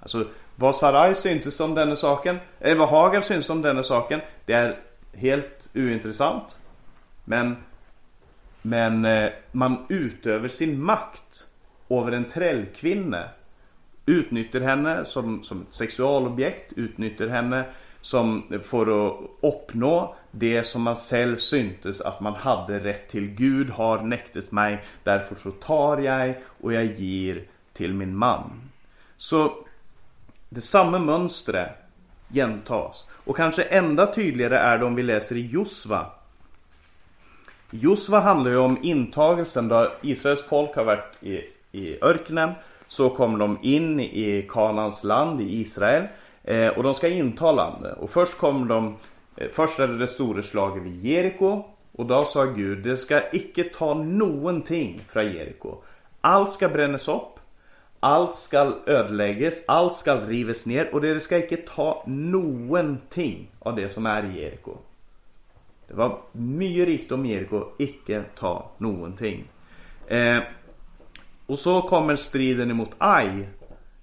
[0.00, 4.52] Alltså vad Sarai syntes om denna saken, eller vad Hagar syntes om denna saken, det
[4.52, 4.85] är
[5.16, 6.60] helt ointressant.
[7.24, 7.56] Men,
[8.62, 11.46] men eh, man utöver sin makt
[11.88, 13.28] över en trällkvinna.
[14.06, 17.64] Utnyttjar henne som, som ett sexualobjekt, utnyttjar henne
[18.00, 23.28] som eh, för att uppnå det som man själv syntes att man hade rätt till.
[23.28, 28.70] Gud har näktet mig, därför så tar jag och jag ger till min man.
[29.16, 29.66] Så
[30.48, 31.70] det samma mönstret
[32.28, 33.04] gentas.
[33.26, 36.06] Och kanske ända tydligare är det om vi läser i Josva.
[37.70, 41.40] Josva handlar ju om intagelsen då Israels folk har varit i,
[41.72, 42.50] i örknen.
[42.88, 46.06] Så kommer de in i Kanans land i Israel.
[46.44, 47.98] Eh, och de ska inta landet.
[47.98, 48.96] Och först kommer de
[49.36, 51.64] eh, Först är det det stora slaget vid Jeriko.
[51.92, 55.76] Och då sa Gud, det ska icke ta någonting från Jeriko.
[56.20, 57.35] Allt ska brännas upp.
[58.00, 63.88] Allt ska ödeläggas, allt ska rivas ner och det ska inte ta någonting av det
[63.88, 64.76] som är i Jeriko.
[65.88, 69.44] Det var mycket rikt om Jeriko, icke ta någonting.
[70.06, 70.38] Eh,
[71.46, 73.28] och så kommer striden emot Ai,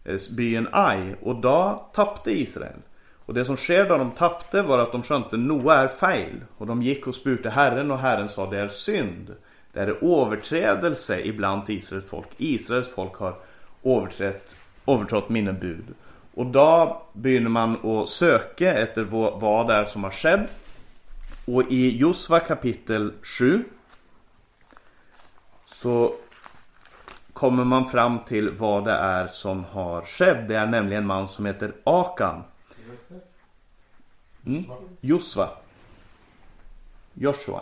[0.05, 2.79] eh, byen byn Ai, och då tappade Israel.
[3.25, 6.41] Och det som sker då de tappade var att de skönte Noa är fel.
[6.57, 9.35] Och de gick och spurte Herren och Herren sa det är synd.
[9.73, 12.27] Det är överträdelse ibland Israels folk.
[12.37, 13.35] Israels folk har
[13.83, 15.93] överträtt, övertrått mina bud.
[16.33, 19.03] Och då börjar man att söka efter
[19.39, 20.49] vad det är som har skett.
[21.45, 23.63] Och i Josva kapitel 7
[25.65, 26.15] så
[27.33, 30.47] kommer man fram till vad det är som har skett.
[30.47, 32.43] Det är nämligen en man som heter Akan.
[34.45, 34.63] Mm?
[35.01, 35.49] Josva.
[37.13, 37.61] Joshua.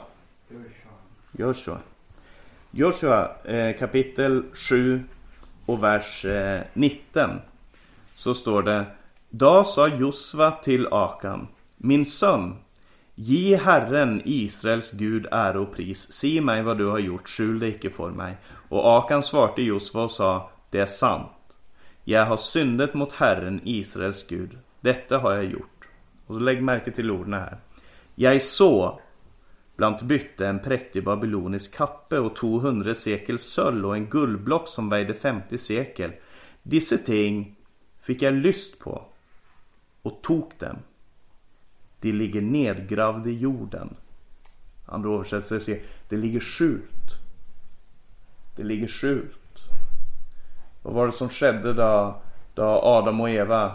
[1.31, 1.79] Joshua.
[2.71, 5.03] Joshua eh, kapitel 7
[5.65, 7.29] och vers eh, 19
[8.15, 8.85] så står det
[9.29, 11.47] Då sa Josva till Akan
[11.77, 12.55] Min son
[13.15, 16.11] Ge Herren Israels Gud ära och pris.
[16.11, 18.37] Se mig vad du har gjort, skjul det icke för mig.
[18.69, 21.57] Och Akan svarte Josva och sa Det är sant.
[22.03, 24.57] Jag har syndet mot Herren Israels Gud.
[24.81, 25.87] Detta har jag gjort.
[26.27, 27.57] Och så lägg märke till orden här.
[28.15, 29.01] Jag så
[29.81, 35.13] Blant bytte en präktig babylonisk kappe och 200 sekel sölv och en guldblock som vägde
[35.13, 36.11] 50 sekel.
[36.63, 37.55] Disse ting
[38.01, 39.05] fick jag lyst på
[40.01, 40.77] och tog dem.
[41.99, 43.95] De ligger nedgravda i jorden.
[44.85, 47.15] Andra översättare säger det ligger skjult.
[48.55, 49.59] Det ligger skjult.
[50.81, 52.21] Vad var det som skedde då,
[52.53, 53.71] då Adam och Eva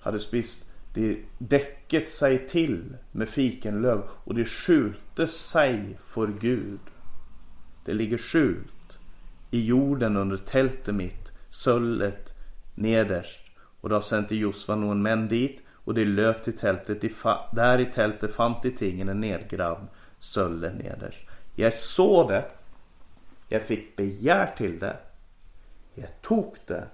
[0.00, 6.80] hade spist det däcket sig till med fikenlöv och det skjuter sig för Gud.
[7.84, 8.98] Det ligger skjult
[9.50, 12.34] i jorden under tältet mitt, söllet
[12.74, 13.40] nederst.
[13.80, 17.04] Och då sände Josva någon män dit och de löp till tältet.
[17.52, 21.26] där i tältet fann de tingen en nedgravd söllet nederst.
[21.54, 22.44] Jag såg det.
[23.48, 24.96] Jag fick begär till det.
[25.94, 26.88] Jag tog det.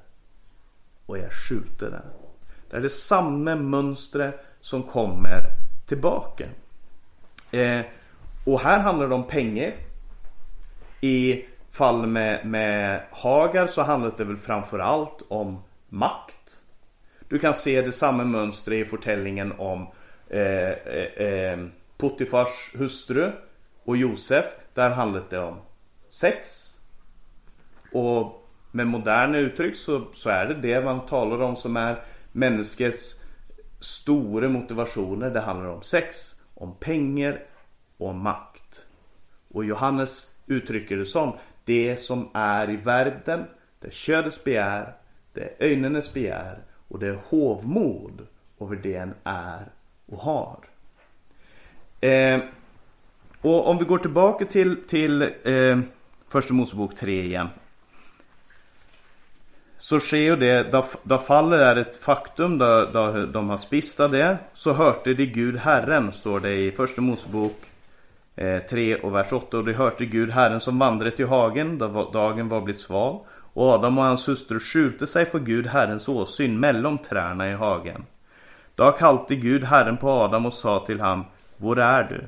[1.06, 2.29] Och jag skjuter det.
[2.70, 5.42] Det är det samma mönstret som kommer
[5.86, 6.44] tillbaka.
[7.50, 7.80] Eh,
[8.46, 9.72] och här handlar det om pengar.
[11.00, 16.62] I fall med, med Hagar så handlar det väl framförallt om makt.
[17.28, 19.86] Du kan se det samma mönstret i fortällningen om
[20.28, 21.58] eh, eh, eh,
[21.98, 23.32] Puttifars hustru
[23.84, 24.44] och Josef.
[24.74, 25.60] Där handlar det om
[26.10, 26.70] sex.
[27.92, 33.14] Och med moderna uttryck så, så är det det man talar om som är människors
[33.80, 35.30] stora motivationer.
[35.30, 37.42] Det handlar om sex, om pengar
[37.96, 38.86] och om makt.
[39.48, 41.32] Och Johannes uttrycker det som
[41.64, 43.44] det som är i världen,
[43.80, 44.94] det är ködets begär,
[45.32, 48.26] det är ögonenes begär och det är hovmod
[48.60, 49.72] över det en är
[50.06, 50.58] och har.
[52.00, 52.40] Eh,
[53.40, 55.78] och om vi går tillbaka till, till eh,
[56.28, 57.48] Första Mosebok 3 igen.
[59.90, 64.12] Så sker ju det, då, då faller är ett faktum, då, då de har spistat
[64.12, 64.38] det.
[64.54, 67.56] Så hörte de Gud Herren, står det i Första Mosebok
[68.36, 69.58] eh, 3 och vers 8.
[69.58, 73.20] Och de hörte Gud Herren som vandrade till hagen, då dagen var blivit sval.
[73.52, 78.04] Och Adam och hans hustru skjulte sig för Gud Herrens åsyn mellan träna i hagen.
[78.74, 81.24] Då kallade Gud Herren på Adam och sa till honom,
[81.56, 82.24] Var är du?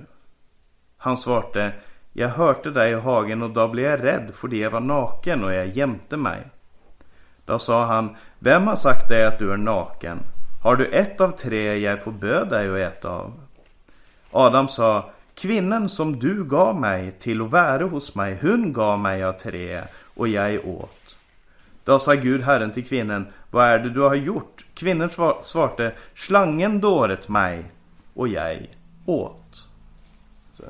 [0.96, 1.72] Han svarte,
[2.12, 5.44] Jag hörte dig i hagen och då blev jag rädd för det jag var naken
[5.44, 6.42] och jag jämte mig.
[7.45, 10.19] Då sa han, Vem har sagt dig att du är naken?
[10.63, 13.33] Har du ett av tre jag förböd dig att äta av?
[14.31, 19.25] Adam sa, Kvinnan som du gav mig till att vara hos mig, hon gav mig
[19.25, 19.83] av tre
[20.15, 21.17] och jag åt.
[21.85, 24.67] Då sa Gud Herren till kvinnan, vad är det du har gjort?
[24.75, 25.11] Kvinnan
[25.43, 27.65] svarte, slangen dåret mig
[28.15, 28.67] och jag
[29.07, 29.69] åt.
[30.53, 30.63] Så.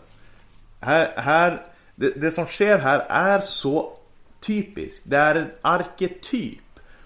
[0.80, 1.62] Här, här,
[1.94, 3.98] det, det, som sker här är så
[4.40, 5.10] typiskt.
[5.10, 6.61] Det är en arketyp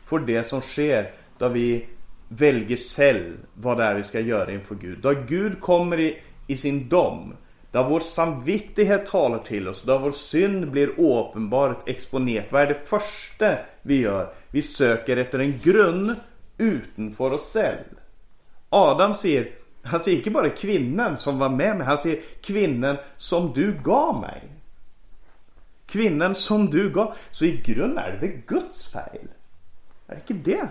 [0.07, 1.87] för det som sker då vi
[2.29, 4.99] väljer själv vad det är vi ska göra inför Gud.
[5.03, 7.35] Då Gud kommer i, i sin dom
[7.71, 12.45] där vår samvittighet talar till oss, då vår synd blir uppenbart exponerad.
[12.51, 14.35] Vad är det första vi gör?
[14.51, 16.15] Vi söker efter en grund
[16.59, 18.01] utanför oss själva.
[18.69, 19.51] Adam säger,
[19.83, 24.21] han säger inte bara kvinnan som var med mig, han säger kvinnan som du gav
[24.21, 24.43] mig.
[25.87, 27.15] Kvinnan som du gav.
[27.31, 29.16] Så i grunden är det Guds fel?
[30.09, 30.69] Är det inte det?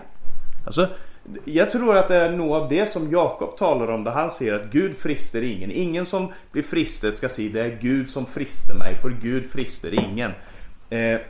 [0.66, 0.88] Alltså,
[1.44, 4.54] jag tror att det är något av det som Jakob talar om där han säger
[4.54, 5.70] att Gud frister ingen.
[5.70, 9.94] Ingen som blir fristad ska säga det är Gud som frister mig, för Gud frister
[9.94, 10.30] ingen.
[10.90, 11.20] Eh,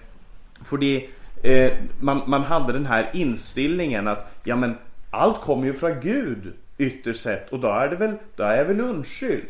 [0.64, 1.08] för det,
[1.42, 4.76] eh, man, man hade den här inställningen att ja men
[5.10, 8.64] allt kommer ju från Gud ytterst sett och då är det väl, då är jag
[8.64, 9.46] väl undskyld?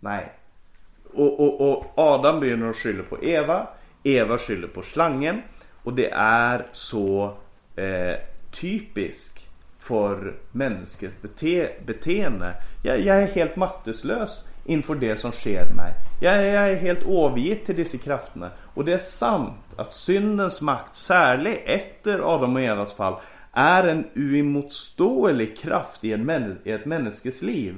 [0.00, 0.32] Nej.
[1.14, 3.66] Och, och, och Adam börjar att skylla på Eva.
[4.02, 5.42] Eva skyller på slangen.
[5.82, 7.36] Och det är så
[7.76, 8.14] eh,
[8.50, 9.46] typiskt
[9.78, 12.54] för mänskligt bete beteende.
[12.82, 15.94] Jag, jag, är helt makteslös inför det som sker mig.
[16.20, 18.50] Jag, jag är helt övergiven till dessa krafterna.
[18.74, 23.20] Och det är sant att syndens makt, särskilt efter Adam och Evas fall,
[23.52, 27.74] är en oemotståelig kraft i, en i ett människas liv.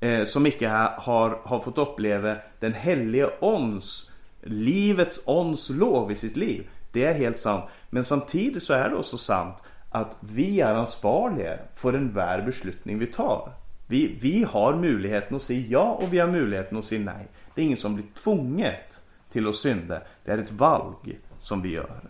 [0.00, 4.10] Eh, som icke har, har fått uppleva den helige ons,
[4.42, 6.68] livets ons lov i sitt liv.
[6.92, 7.64] Det är helt sant.
[7.90, 12.98] Men samtidigt så är det också sant att vi är ansvariga för den vär beslutning
[12.98, 13.52] vi tar.
[13.86, 17.28] Vi, vi har möjligheten att säga ja och vi har möjligheten att säga nej.
[17.54, 19.00] Det är ingen som blir tvunget
[19.32, 20.02] till att synda.
[20.24, 22.00] Det är ett valg som vi gör.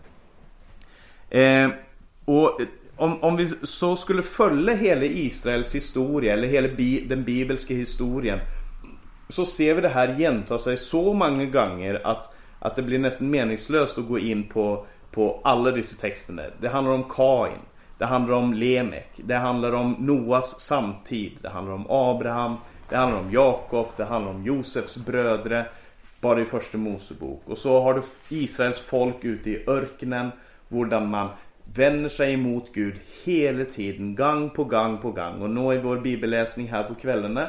[1.29, 1.69] Eh,
[2.25, 2.59] och
[2.95, 8.39] om, om vi så skulle följa hela Israels historia eller hela bi, den bibelska historien
[9.29, 13.29] så ser vi det här genta sig så många gånger att, att det blir nästan
[13.29, 16.43] meningslöst att gå in på, på alla dessa texterna.
[16.61, 17.59] Det handlar om Kain.
[17.97, 19.09] Det handlar om Lemek.
[19.15, 21.31] Det handlar om Noas samtid.
[21.41, 22.55] Det handlar om Abraham.
[22.89, 23.87] Det handlar om Jakob.
[23.97, 25.69] Det handlar om Josefs bröder,
[26.21, 27.41] Bara i första Mosebok.
[27.45, 30.31] Och så har du Israels folk ute i örknen.
[30.69, 31.29] Hur man
[31.73, 34.15] vänder sig emot Gud hela tiden.
[34.15, 35.41] Gång på gång på gång.
[35.41, 37.47] Och nu i vår bibelläsning här på kvällarna.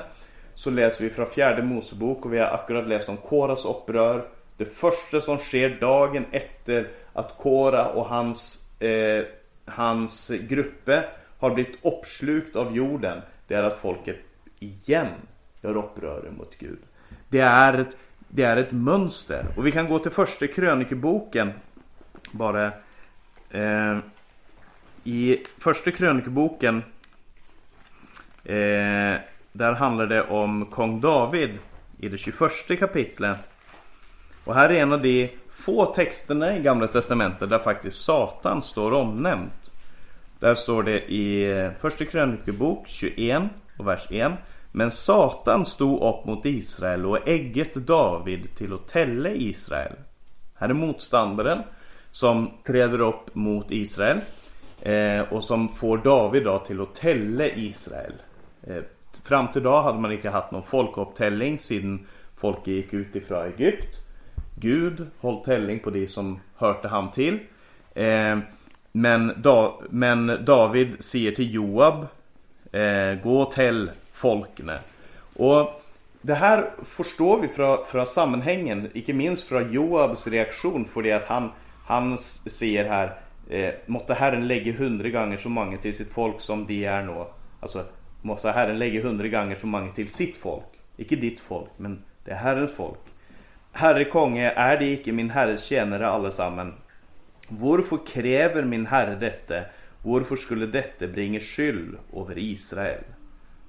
[0.55, 2.25] Så läser vi från fjärde Mosebok.
[2.25, 4.25] Och vi har akkurat läst om Koras upprör.
[4.63, 9.25] Det första som sker dagen efter att Kora och hans eh,
[9.65, 11.05] hans gruppe
[11.39, 14.17] har blivit uppslukt av jorden det är att folket
[14.59, 15.09] igen
[15.61, 16.79] gör upprör mot Gud.
[17.29, 17.97] Det är ett,
[18.29, 19.47] det är ett mönster.
[19.57, 21.53] Och vi kan gå till första krönikeboken
[22.31, 22.73] bara.
[23.51, 23.99] Eh,
[25.05, 26.77] I första krönikeboken
[28.45, 29.15] eh,
[29.53, 31.59] där handlar det om kung David
[31.99, 33.52] i det 21 kapitlet.
[34.45, 38.93] Och här är en av de få texterna i Gamla Testamentet där faktiskt Satan står
[38.93, 39.73] omnämnt.
[40.39, 43.43] Där står det i eh, Första krönikebok 21
[43.79, 44.33] och vers 1.
[44.73, 49.93] Men Satan stod upp mot Israel och ägget David till att tälla Israel.
[50.55, 51.63] Här är motståndaren
[52.11, 54.19] som träder upp mot Israel
[54.81, 58.13] eh, och som får David då till att tälla Israel.
[58.63, 58.83] Eh,
[59.25, 64.02] fram till idag hade man inte haft någon folkupptälling sedan folket gick ut ifrån Egypt.
[64.63, 67.39] Gud håll tällning på det som hörte han till.
[67.95, 68.39] Eh,
[68.93, 72.07] men, da, men, David säger till Joab
[72.73, 74.79] eh, Gå täll folkene.
[75.37, 75.83] Och
[76.23, 81.27] det här förstår vi från, från sammanhängen, inte minst från Joabs reaktion för det att
[81.27, 81.51] han,
[81.85, 86.67] han säger här eh, måtte Herren lägge hundra gånger så många till sitt folk som
[86.67, 87.31] de är nå.
[87.61, 87.85] Alltså,
[88.23, 90.65] måtte Herren lägge hundra gånger så många till sitt folk.
[90.97, 93.12] Icke ditt folk, men det är Herrens folk.
[93.73, 96.75] Herre konge, er de ikke min Herres tjenere alle sammen?
[97.49, 99.65] Hvorfor krever min Herre dette?
[100.03, 103.05] Hvorfor skulle dette bringe skyld over Israel?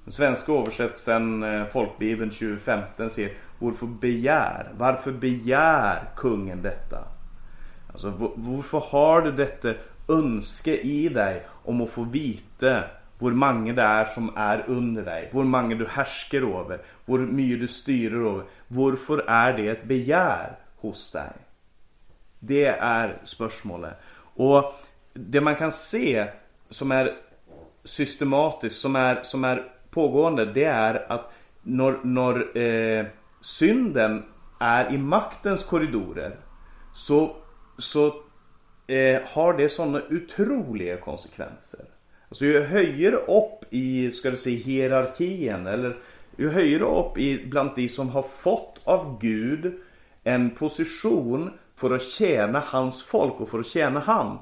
[0.05, 4.71] Den svenska översättelsen, eh, Folkbibeln 2015, säger Varför begär?
[4.77, 7.07] Varför begär kungen detta?
[7.91, 9.73] Alltså, varför har du detta
[10.07, 12.83] önske i dig om att få vite
[13.19, 17.59] vår mange det är som är under dig, Vår mange du härskar över, Vår mycket
[17.59, 18.43] du styrer över.
[18.67, 21.33] Varför är det ett begär hos dig?
[22.39, 23.93] Det är spörsmålet.
[24.35, 24.73] Och
[25.13, 26.27] det man kan se
[26.69, 27.15] som är
[27.83, 33.05] systematiskt, som är, som är pågående, det är att när, när eh,
[33.41, 34.23] synden
[34.59, 36.39] är i maktens korridorer
[36.93, 37.35] så,
[37.77, 38.05] så
[38.87, 41.85] eh, har det sådana otroliga konsekvenser.
[42.33, 45.97] Alltså ju högre upp i, ska du säga, hierarkin eller
[46.37, 49.73] ju högre upp i, bland de som har fått av Gud
[50.23, 54.39] en position för att tjäna hans folk och för att tjäna han.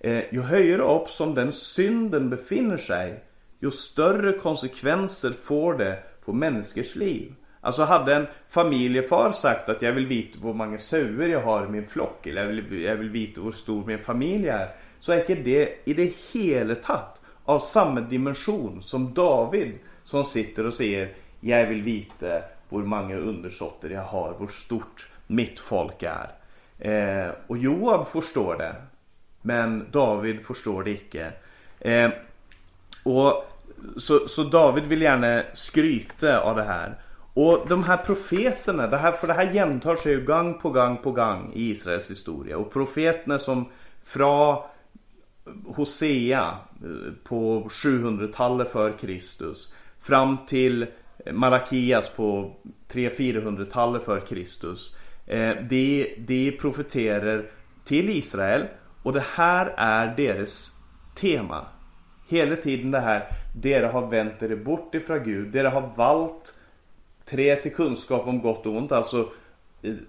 [0.00, 3.24] Eh, ju högre upp som den synden befinner sig
[3.60, 7.34] ju större konsekvenser får det på människors liv.
[7.60, 11.68] Alltså hade en familjefar sagt att jag vill veta hur många sauer jag har i
[11.68, 14.68] min flock eller jag vill, jag vill veta hur stor min familj är.
[15.00, 20.66] Så är inte det i det hela tatt av samma dimension som David som sitter
[20.66, 26.30] och säger jag vill veta hur många undersåtter jag har, hur stort mitt folk är.
[26.78, 28.74] Eh, och Joab förstår det.
[29.42, 31.32] Men David förstår det inte.
[31.80, 32.10] Eh,
[33.02, 33.44] och
[33.96, 36.98] så, så David vill gärna skryta av det här.
[37.34, 40.96] Och de här profeterna, det här, för det här gentar sig ju gång på gång
[40.96, 42.58] på gång i Israels historia.
[42.58, 43.68] Och profeterna som
[44.04, 44.62] från
[45.66, 46.58] Hosea
[47.24, 50.86] på 700-talet för Kristus fram till
[51.32, 52.56] Malakias på
[52.92, 54.94] 300-400-talet för Kristus.
[55.26, 57.50] Eh, de, de profeterar
[57.84, 58.66] till Israel
[59.02, 60.72] och det här är deras
[61.14, 61.66] tema.
[62.28, 63.26] Hela tiden det här,
[63.56, 66.54] dere har vänt er bort ifrån Gud, dere har valt
[67.24, 69.28] tre till kunskap om gott och ont, alltså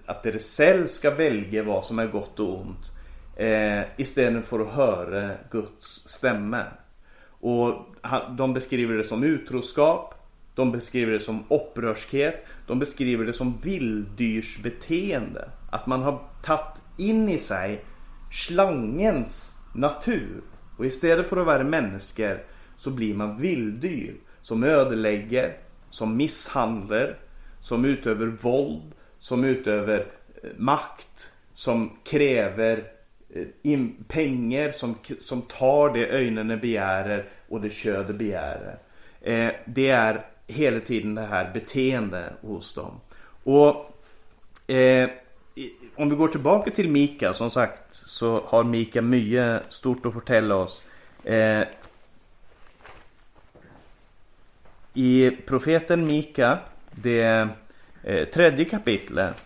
[0.06, 2.92] att dere själv ska välja vad som är gott och ont.
[3.36, 6.64] Eh, istället för att höra Guds stämma.
[7.28, 7.86] Och
[8.36, 10.14] de beskriver det som utroskap,
[10.54, 15.50] de beskriver det som upprörskhet, de beskriver det som vilddyrsbeteende.
[15.70, 17.84] Att man har tagit in i sig
[18.32, 20.42] slangens natur.
[20.78, 22.42] Och istället för att vara människor
[22.76, 24.14] så blir man vilddyr.
[24.42, 25.56] Som ödelägger,
[25.90, 27.18] som misshandlar,
[27.60, 29.98] som utöver våld, som utöver
[30.42, 32.95] eh, makt, som kräver
[33.36, 38.78] Eh, in, pengar, som, som tar det ögonen begärer och det köde begärer.
[39.20, 43.00] Eh, det är hela tiden det här beteendet hos dem.
[43.44, 43.92] Och
[44.70, 45.10] eh,
[45.96, 50.56] om vi går tillbaka till Mika, som sagt så har Mika mycket stort att fortälla
[50.56, 50.82] oss.
[51.24, 51.64] Eh,
[54.94, 56.58] I profeten Mika,
[56.90, 57.48] det
[58.02, 59.36] eh, tredje kapitlet,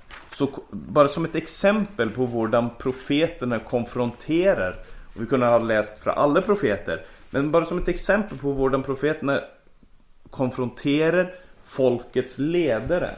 [0.41, 4.77] så bara som ett exempel på hur profeterna konfronterar,
[5.15, 8.83] och vi kunde ha läst från alla profeter, men bara som ett exempel på hur
[8.83, 9.41] profeterna
[10.31, 11.35] konfronterar
[11.65, 13.11] folkets ledare.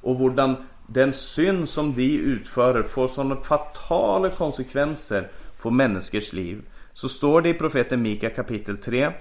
[0.00, 0.56] Och hur
[0.86, 5.30] den synd som de utför får sådana fatala konsekvenser
[5.60, 6.62] på människors liv.
[6.92, 9.12] Så står det i profeten Mika kapitel 3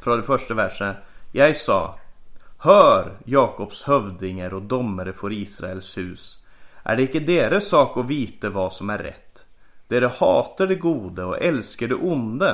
[0.00, 0.94] från det första versen.
[1.32, 1.98] Jag sa
[2.64, 6.38] Hör Jakobs hövdingar och domare för Israels hus.
[6.82, 9.46] Är det icke deras sak att vite vad som är rätt?
[9.88, 12.50] Dere hatar det gode och älskar det onde.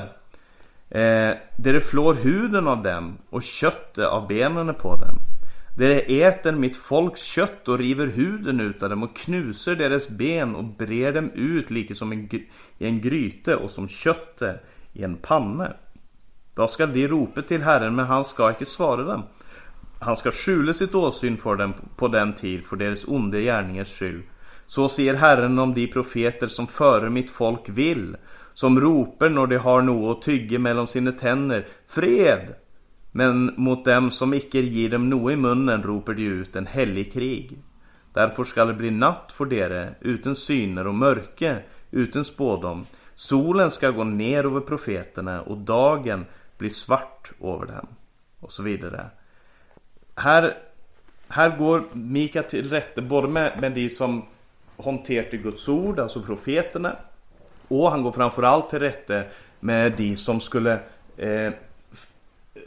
[0.89, 5.17] Eh, dere flår huden av dem och köttet av benen på dem.
[5.79, 10.55] Dere äter mitt folks kött och river huden ut av dem och knuser deras ben
[10.55, 12.29] och brer dem ut lika som en,
[12.79, 15.73] i en gryte och som köttet i en panna.
[16.55, 19.23] Då skall de ropa till Herren, men han ska inte svara dem.
[20.03, 24.23] Han ska skjule sitt åsyn för dem på den tid för deras onde gärningars skyld.
[24.67, 28.17] Så ser Herren om de profeter som före mitt folk vill,
[28.55, 32.55] som ropar när de har något att tygge mellan sina tänder, fred!
[33.13, 37.13] Men mot dem som icke ger dem något i munnen ropar de ut en helig
[37.13, 37.59] krig.
[38.13, 42.85] Därför skall det bli natt för dere, utan syner och mörke, utan spådom.
[43.15, 46.27] Solen ska gå ner över profeterna och dagen
[46.59, 47.87] blir svart över dem.
[48.41, 49.11] Och så vidare.
[50.21, 50.59] Här,
[51.29, 54.25] här går Mika till rätte både med, med de som
[54.85, 56.97] hanterar Guds ord, alltså profeterna.
[57.69, 59.25] Och han går framförallt till rätte
[59.61, 60.79] med de som skulle
[61.17, 61.53] eh,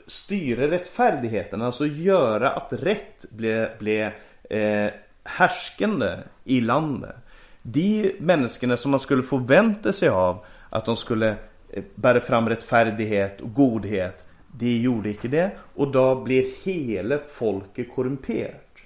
[0.08, 4.12] styra rättfärdigheten, alltså göra att rätt blev ble,
[4.50, 4.92] eh,
[5.24, 7.16] härskande i landet.
[7.62, 11.36] De människorna som man skulle förvänta sig av att de skulle
[11.70, 14.26] eh, bära fram rättfärdighet och godhet,
[14.58, 18.78] de gjorde inte det och då blir hela folket korrumperat.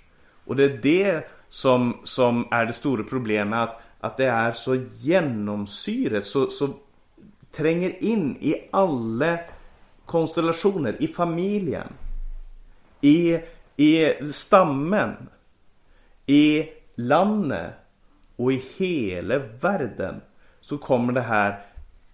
[0.46, 4.76] Och det är det som, som är det stora problemet att, att det är så
[4.76, 6.74] genomsyret, så, så
[7.52, 9.40] tränger in i alla
[10.06, 11.88] konstellationer, i familjen,
[13.02, 13.40] i,
[13.76, 15.30] i stammen,
[16.26, 16.66] i
[16.96, 17.74] landet
[18.36, 20.22] och i hela världen
[20.62, 21.66] så kommer det här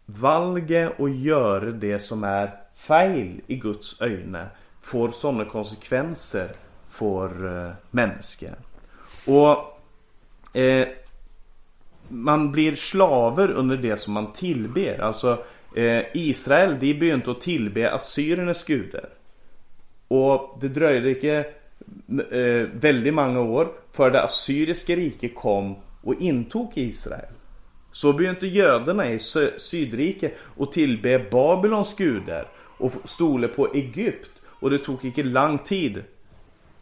[0.06, 4.38] valget att göra det som är fel i Guds ögon
[4.82, 6.51] får sådana konsekvenser
[6.88, 8.55] för eh, människan.
[9.28, 9.80] Och
[10.57, 10.88] eh,
[12.07, 15.01] man blir slaver under det som man tillber.
[15.01, 15.43] Alltså
[15.76, 19.09] eh, Israel, de begynte att tillbe assyriernas gudar.
[20.07, 21.45] Och det dröjde inte
[22.32, 27.34] eh, väldigt många år för det assyriska riket kom och intog Israel.
[27.91, 29.19] Så begynte judarna i
[29.57, 32.47] Sydriket att tillbe Babylons gudar
[32.84, 34.31] och stole på Egypt.
[34.45, 36.03] Och det tog inte lång tid,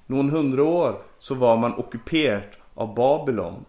[0.08, 2.44] någon hundra år, så var man ockuperad
[2.74, 3.66] av Babylon.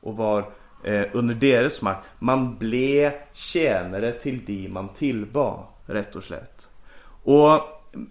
[0.00, 0.52] Och var
[0.84, 2.08] eh, under deras makt.
[2.18, 6.70] Man blev tjänare till de man tillbad, rätt och slätt.
[7.24, 7.60] Och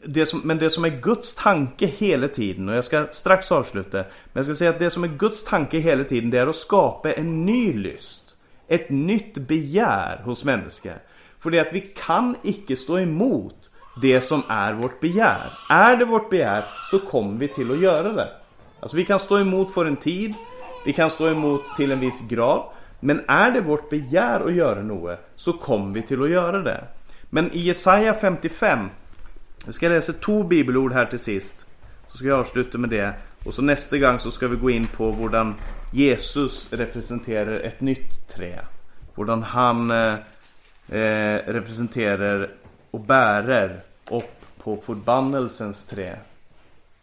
[0.05, 3.97] det som, men det som är Guds tanke hela tiden, och jag ska strax avsluta,
[3.97, 6.55] men jag ska säga att det som är Guds tanke hela tiden, det är att
[6.55, 8.35] skapa en ny lyst.
[8.67, 11.01] Ett nytt begär hos människor.
[11.39, 13.69] För det är att vi kan icke stå emot
[14.01, 15.53] det som är vårt begär.
[15.69, 18.29] Är det vårt begär så kommer vi till att göra det.
[18.79, 20.33] Alltså vi kan stå emot för en tid,
[20.85, 22.63] vi kan stå emot till en viss grad.
[22.99, 26.83] Men är det vårt begär att göra något så kommer vi till att göra det.
[27.29, 28.79] Men i Jesaja 55,
[29.65, 31.65] jag ska läsa två bibelord här till sist.
[32.07, 33.13] Så ska jag avsluta med det.
[33.45, 35.53] Och så nästa gång så ska vi gå in på hur
[35.93, 38.65] Jesus representerar ett nytt trä.
[39.15, 40.13] Hur han eh,
[40.91, 42.49] eh, representerar
[42.91, 43.79] och bärer
[44.11, 46.17] upp på förbannelsens trä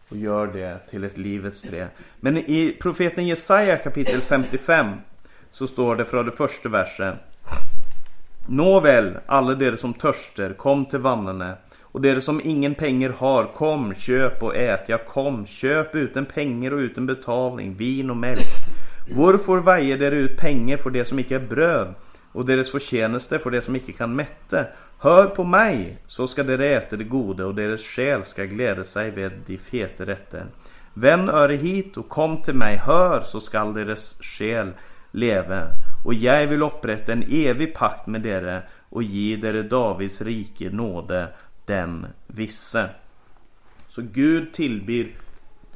[0.09, 1.89] och gör det till ett livets trä.
[2.20, 4.87] Men i profeten Jesaja kapitel 55
[5.53, 7.16] så står det från det första versen.
[8.49, 11.57] Nåväl, alla de som törster, kom till vannarna.
[11.80, 14.89] Och de som ingen pengar har, kom, köp och ät.
[14.89, 18.47] Ja, kom, köp utan pengar och utan betalning, vin och mjölk.
[19.16, 21.95] Varför väjer dere ut pengar för det som icke är bröd
[22.37, 24.68] och deras förtjäneste för det som icke kan mätte?
[24.99, 29.11] Hör på mig, så ska dere äta det gode och deras själ ska glädja sig
[29.11, 30.47] vid de fete rätter.
[30.95, 34.72] Vänd öre hit och kom till mig, hör, så skall deras själ
[35.11, 35.68] leve.
[36.05, 41.28] Och jag vill upprätta en evig pakt med dere och ge dere Davids rike nåde
[41.66, 42.91] den visse.
[43.89, 45.12] Så Gud tillbyr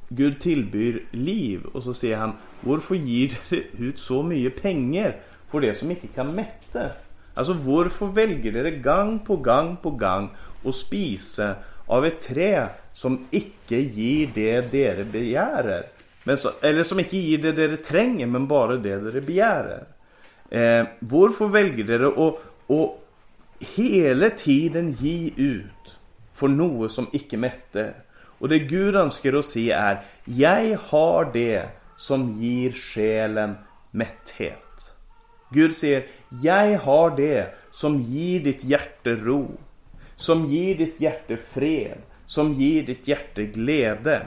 [0.09, 5.17] Gud tillbyr liv och så säger han Varför ger dere ut så mycket pengar
[5.51, 6.91] för det som inte kan mätta?
[7.35, 10.31] Alltså varför väljer dere gang på gang på gang
[10.65, 11.55] att spisa
[11.87, 15.87] av ett trä som inte ger det dere begär?
[16.37, 19.85] Så, eller som inte ger det dere tränger men bara det dere begär.
[20.51, 22.35] Eh, varför väljer dere att
[22.67, 23.07] och
[23.77, 25.99] hela tiden ge ut
[26.33, 27.95] för något som inte mätter?
[28.39, 33.55] Och det Gud önskar att se är Jag har det som ger själen
[33.91, 34.97] mätthet.
[35.51, 36.07] Gud säger
[36.43, 39.51] Jag har det som ger ditt hjärta ro.
[40.17, 41.99] Som ger ditt hjärta fred.
[42.27, 44.21] Som ger ditt hjärta glädje.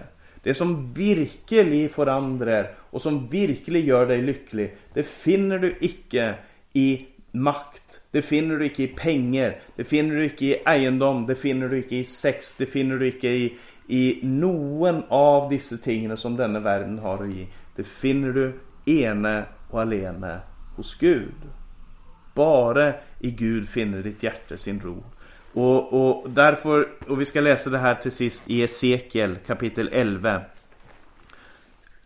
[0.43, 6.35] Det som virkelig forandrer och som virkelig gör dig lycklig, det finner du icke
[6.73, 8.01] i makt.
[8.11, 9.59] Det finner du icke i pengar.
[9.75, 11.25] Det finner du icke i egendom.
[11.25, 12.55] Det finner du icke i sex.
[12.55, 13.57] Det finner du icke i,
[13.87, 17.45] i någon av dessa ting som denna världen har att ge.
[17.75, 20.39] Det finner du ene och alene
[20.75, 21.35] hos Gud.
[22.33, 25.03] Bara i Gud finner ditt hjärta sin ro.
[25.53, 30.41] Och, och därför, och vi ska läsa det här till sist i Esekiel kapitel 11.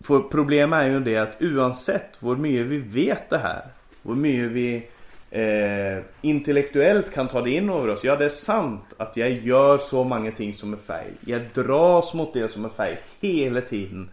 [0.04, 3.66] För problemet är ju det att oavsett hur mycket vi vet det här,
[4.04, 4.88] hur mycket vi
[5.32, 8.04] eh, intellektuellt kan ta det in över oss.
[8.04, 11.12] Ja, det är sant att jag gör så många ting som är fel.
[11.26, 14.10] Jag dras mot det som är fel hela tiden.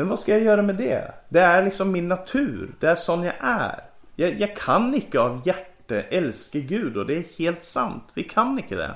[0.00, 1.14] Men vad ska jag göra med det?
[1.28, 2.70] Det är liksom min natur.
[2.78, 3.80] Det är sån jag är.
[4.16, 8.04] Jag, jag kan icke av hjärta älska Gud och det är helt sant.
[8.14, 8.94] Vi kan icke det.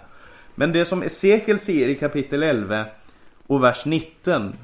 [0.54, 2.86] Men det som Esekiel säger i kapitel 11
[3.46, 4.56] och vers 19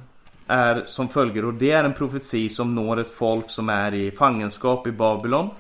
[0.47, 4.11] är som följer och det är en profeti som når ett folk som är i
[4.11, 5.51] fangenskap i Babylon.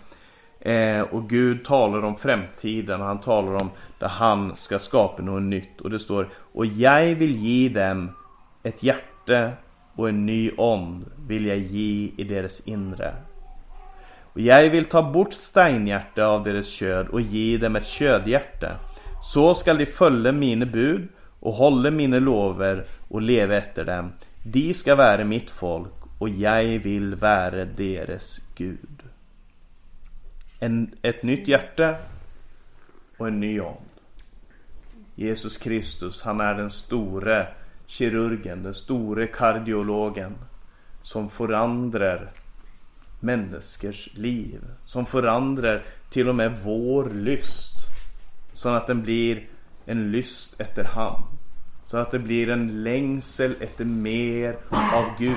[0.60, 5.42] Eh, och Gud talar om framtiden och han talar om där han ska skapa något
[5.42, 5.80] nytt.
[5.80, 8.10] Och det står Och jag vill ge dem
[8.62, 9.50] ett hjärta
[10.00, 13.14] och en ny ond vill jag ge i deras inre.
[14.32, 18.76] Och jag vill ta bort steinhjärta av deras köd och ge dem ett ködhjärta.
[19.22, 21.08] Så skall de följa mina bud
[21.40, 24.12] och hålla mina lover och leva efter dem.
[24.42, 29.02] De ska vara mitt folk och jag vill vara deras Gud.
[30.58, 31.94] En, ett nytt hjärta
[33.16, 33.76] och en ny ond.
[35.14, 37.46] Jesus Kristus, han är den store
[37.90, 40.34] kirurgen, den store kardiologen
[41.02, 42.32] som förändrar
[43.20, 44.60] människors liv.
[44.84, 47.74] Som förändrar till och med vår lyst.
[48.52, 49.48] Så att den blir
[49.86, 51.22] en lyst efter han.
[51.82, 55.36] Så att det blir en längsel efter mer av Gud.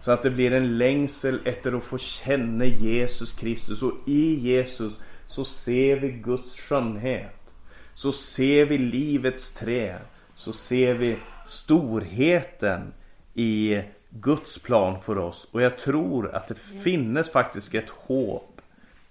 [0.00, 3.82] Så att det blir en längsel efter att få känna Jesus Kristus.
[3.82, 4.92] Och i Jesus
[5.26, 7.54] så ser vi Guds skönhet.
[7.94, 9.98] Så ser vi livets trä.
[10.34, 12.92] Så ser vi storheten
[13.34, 15.48] i Guds plan för oss.
[15.52, 18.60] Och jag tror att det finns faktiskt ett hopp.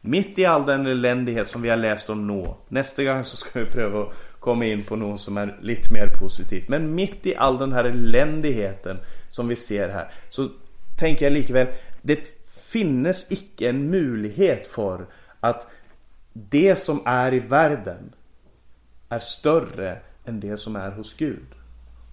[0.02, 2.58] Mitt i all den eländighet som vi har läst om nå.
[2.68, 6.08] Nästa gång så ska vi pröva att komma in på något som är lite mer
[6.20, 6.70] positivt.
[6.70, 8.98] Men mitt i all den här eländigheten
[9.30, 10.14] som vi ser här.
[10.30, 10.50] Så
[10.98, 11.68] tänker jag likväl.
[12.02, 12.20] Det
[12.72, 15.06] finns icke en möjlighet för
[15.40, 15.68] att
[16.34, 18.14] det som är i världen
[19.10, 21.46] är större än det som är hos Gud.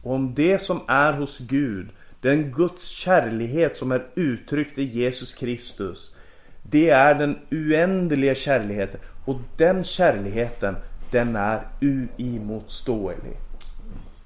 [0.09, 1.89] Och om det som är hos Gud,
[2.21, 6.15] den Guds kärlighet som är uttryckt i Jesus Kristus.
[6.63, 10.77] Det är den oändliga kärleken och den kärleken
[11.11, 13.37] den är uimotståelig.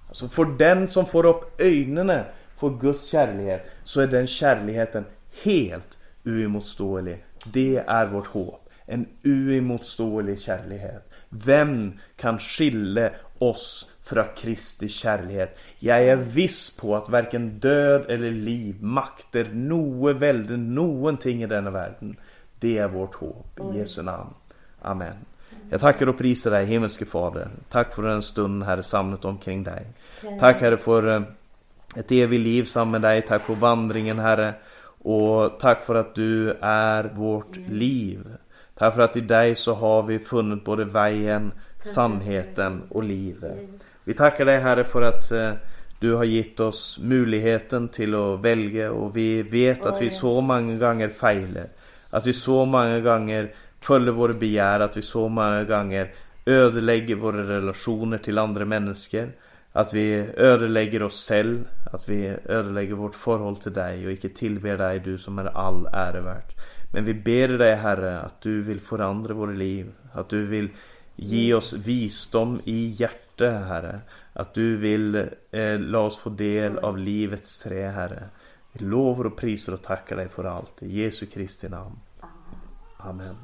[0.08, 2.24] Alltså för den som får upp ögonen
[2.56, 5.04] för Guds kärlek så är den kärleken
[5.44, 7.24] helt uimotståelig.
[7.52, 8.60] Det är vårt hopp.
[8.86, 11.02] En uimotståelig kärlek.
[11.28, 15.56] Vem kan skilja oss från Kristi kärlek?
[15.78, 21.70] Jag är viss på att varken död eller liv, makter, noe välde, någonting i denna
[21.70, 22.16] världen.
[22.58, 23.60] Det är vårt hopp.
[23.74, 24.30] I Jesu namn.
[24.82, 25.14] Amen.
[25.70, 27.48] Jag tackar och prisar dig himmelske Fader.
[27.68, 29.86] Tack för den stund Herre samlat omkring dig.
[30.40, 31.22] Tack Herre för eh,
[31.96, 33.22] ett evigt liv samman med dig.
[33.22, 34.54] Tack för vandringen Herre.
[35.04, 38.36] Och tack för att du är vårt liv.
[38.74, 43.58] Tack för att i dig så har vi funnit både vägen, sannheten och livet.
[44.04, 45.52] Vi tackar dig Herre för att eh,
[45.98, 50.78] du har gett oss möjligheten till att välja och vi vet att vi så många
[50.78, 51.66] gånger feilar.
[52.10, 56.14] Att vi så många gånger följer våra begär, att vi så många gånger
[56.46, 59.28] ödelägger våra relationer till andra människor.
[59.72, 64.76] Att vi ödelägger oss själva, att vi ödelägger vårt förhåll till dig och icke tillber
[64.76, 66.52] dig, du som är all ära värt.
[66.92, 70.68] Men vi ber dig Herre att du vill förändra våra liv, att du vill
[71.16, 74.00] ge oss visdom i hjärtat Herre.
[74.32, 75.14] Att du vill
[75.50, 78.28] eh, låta oss få del av livets trä Herre.
[78.72, 80.82] Vi lovar och prisar och tackar dig för allt.
[80.82, 81.98] I Jesu Kristi namn.
[82.96, 83.36] Amen.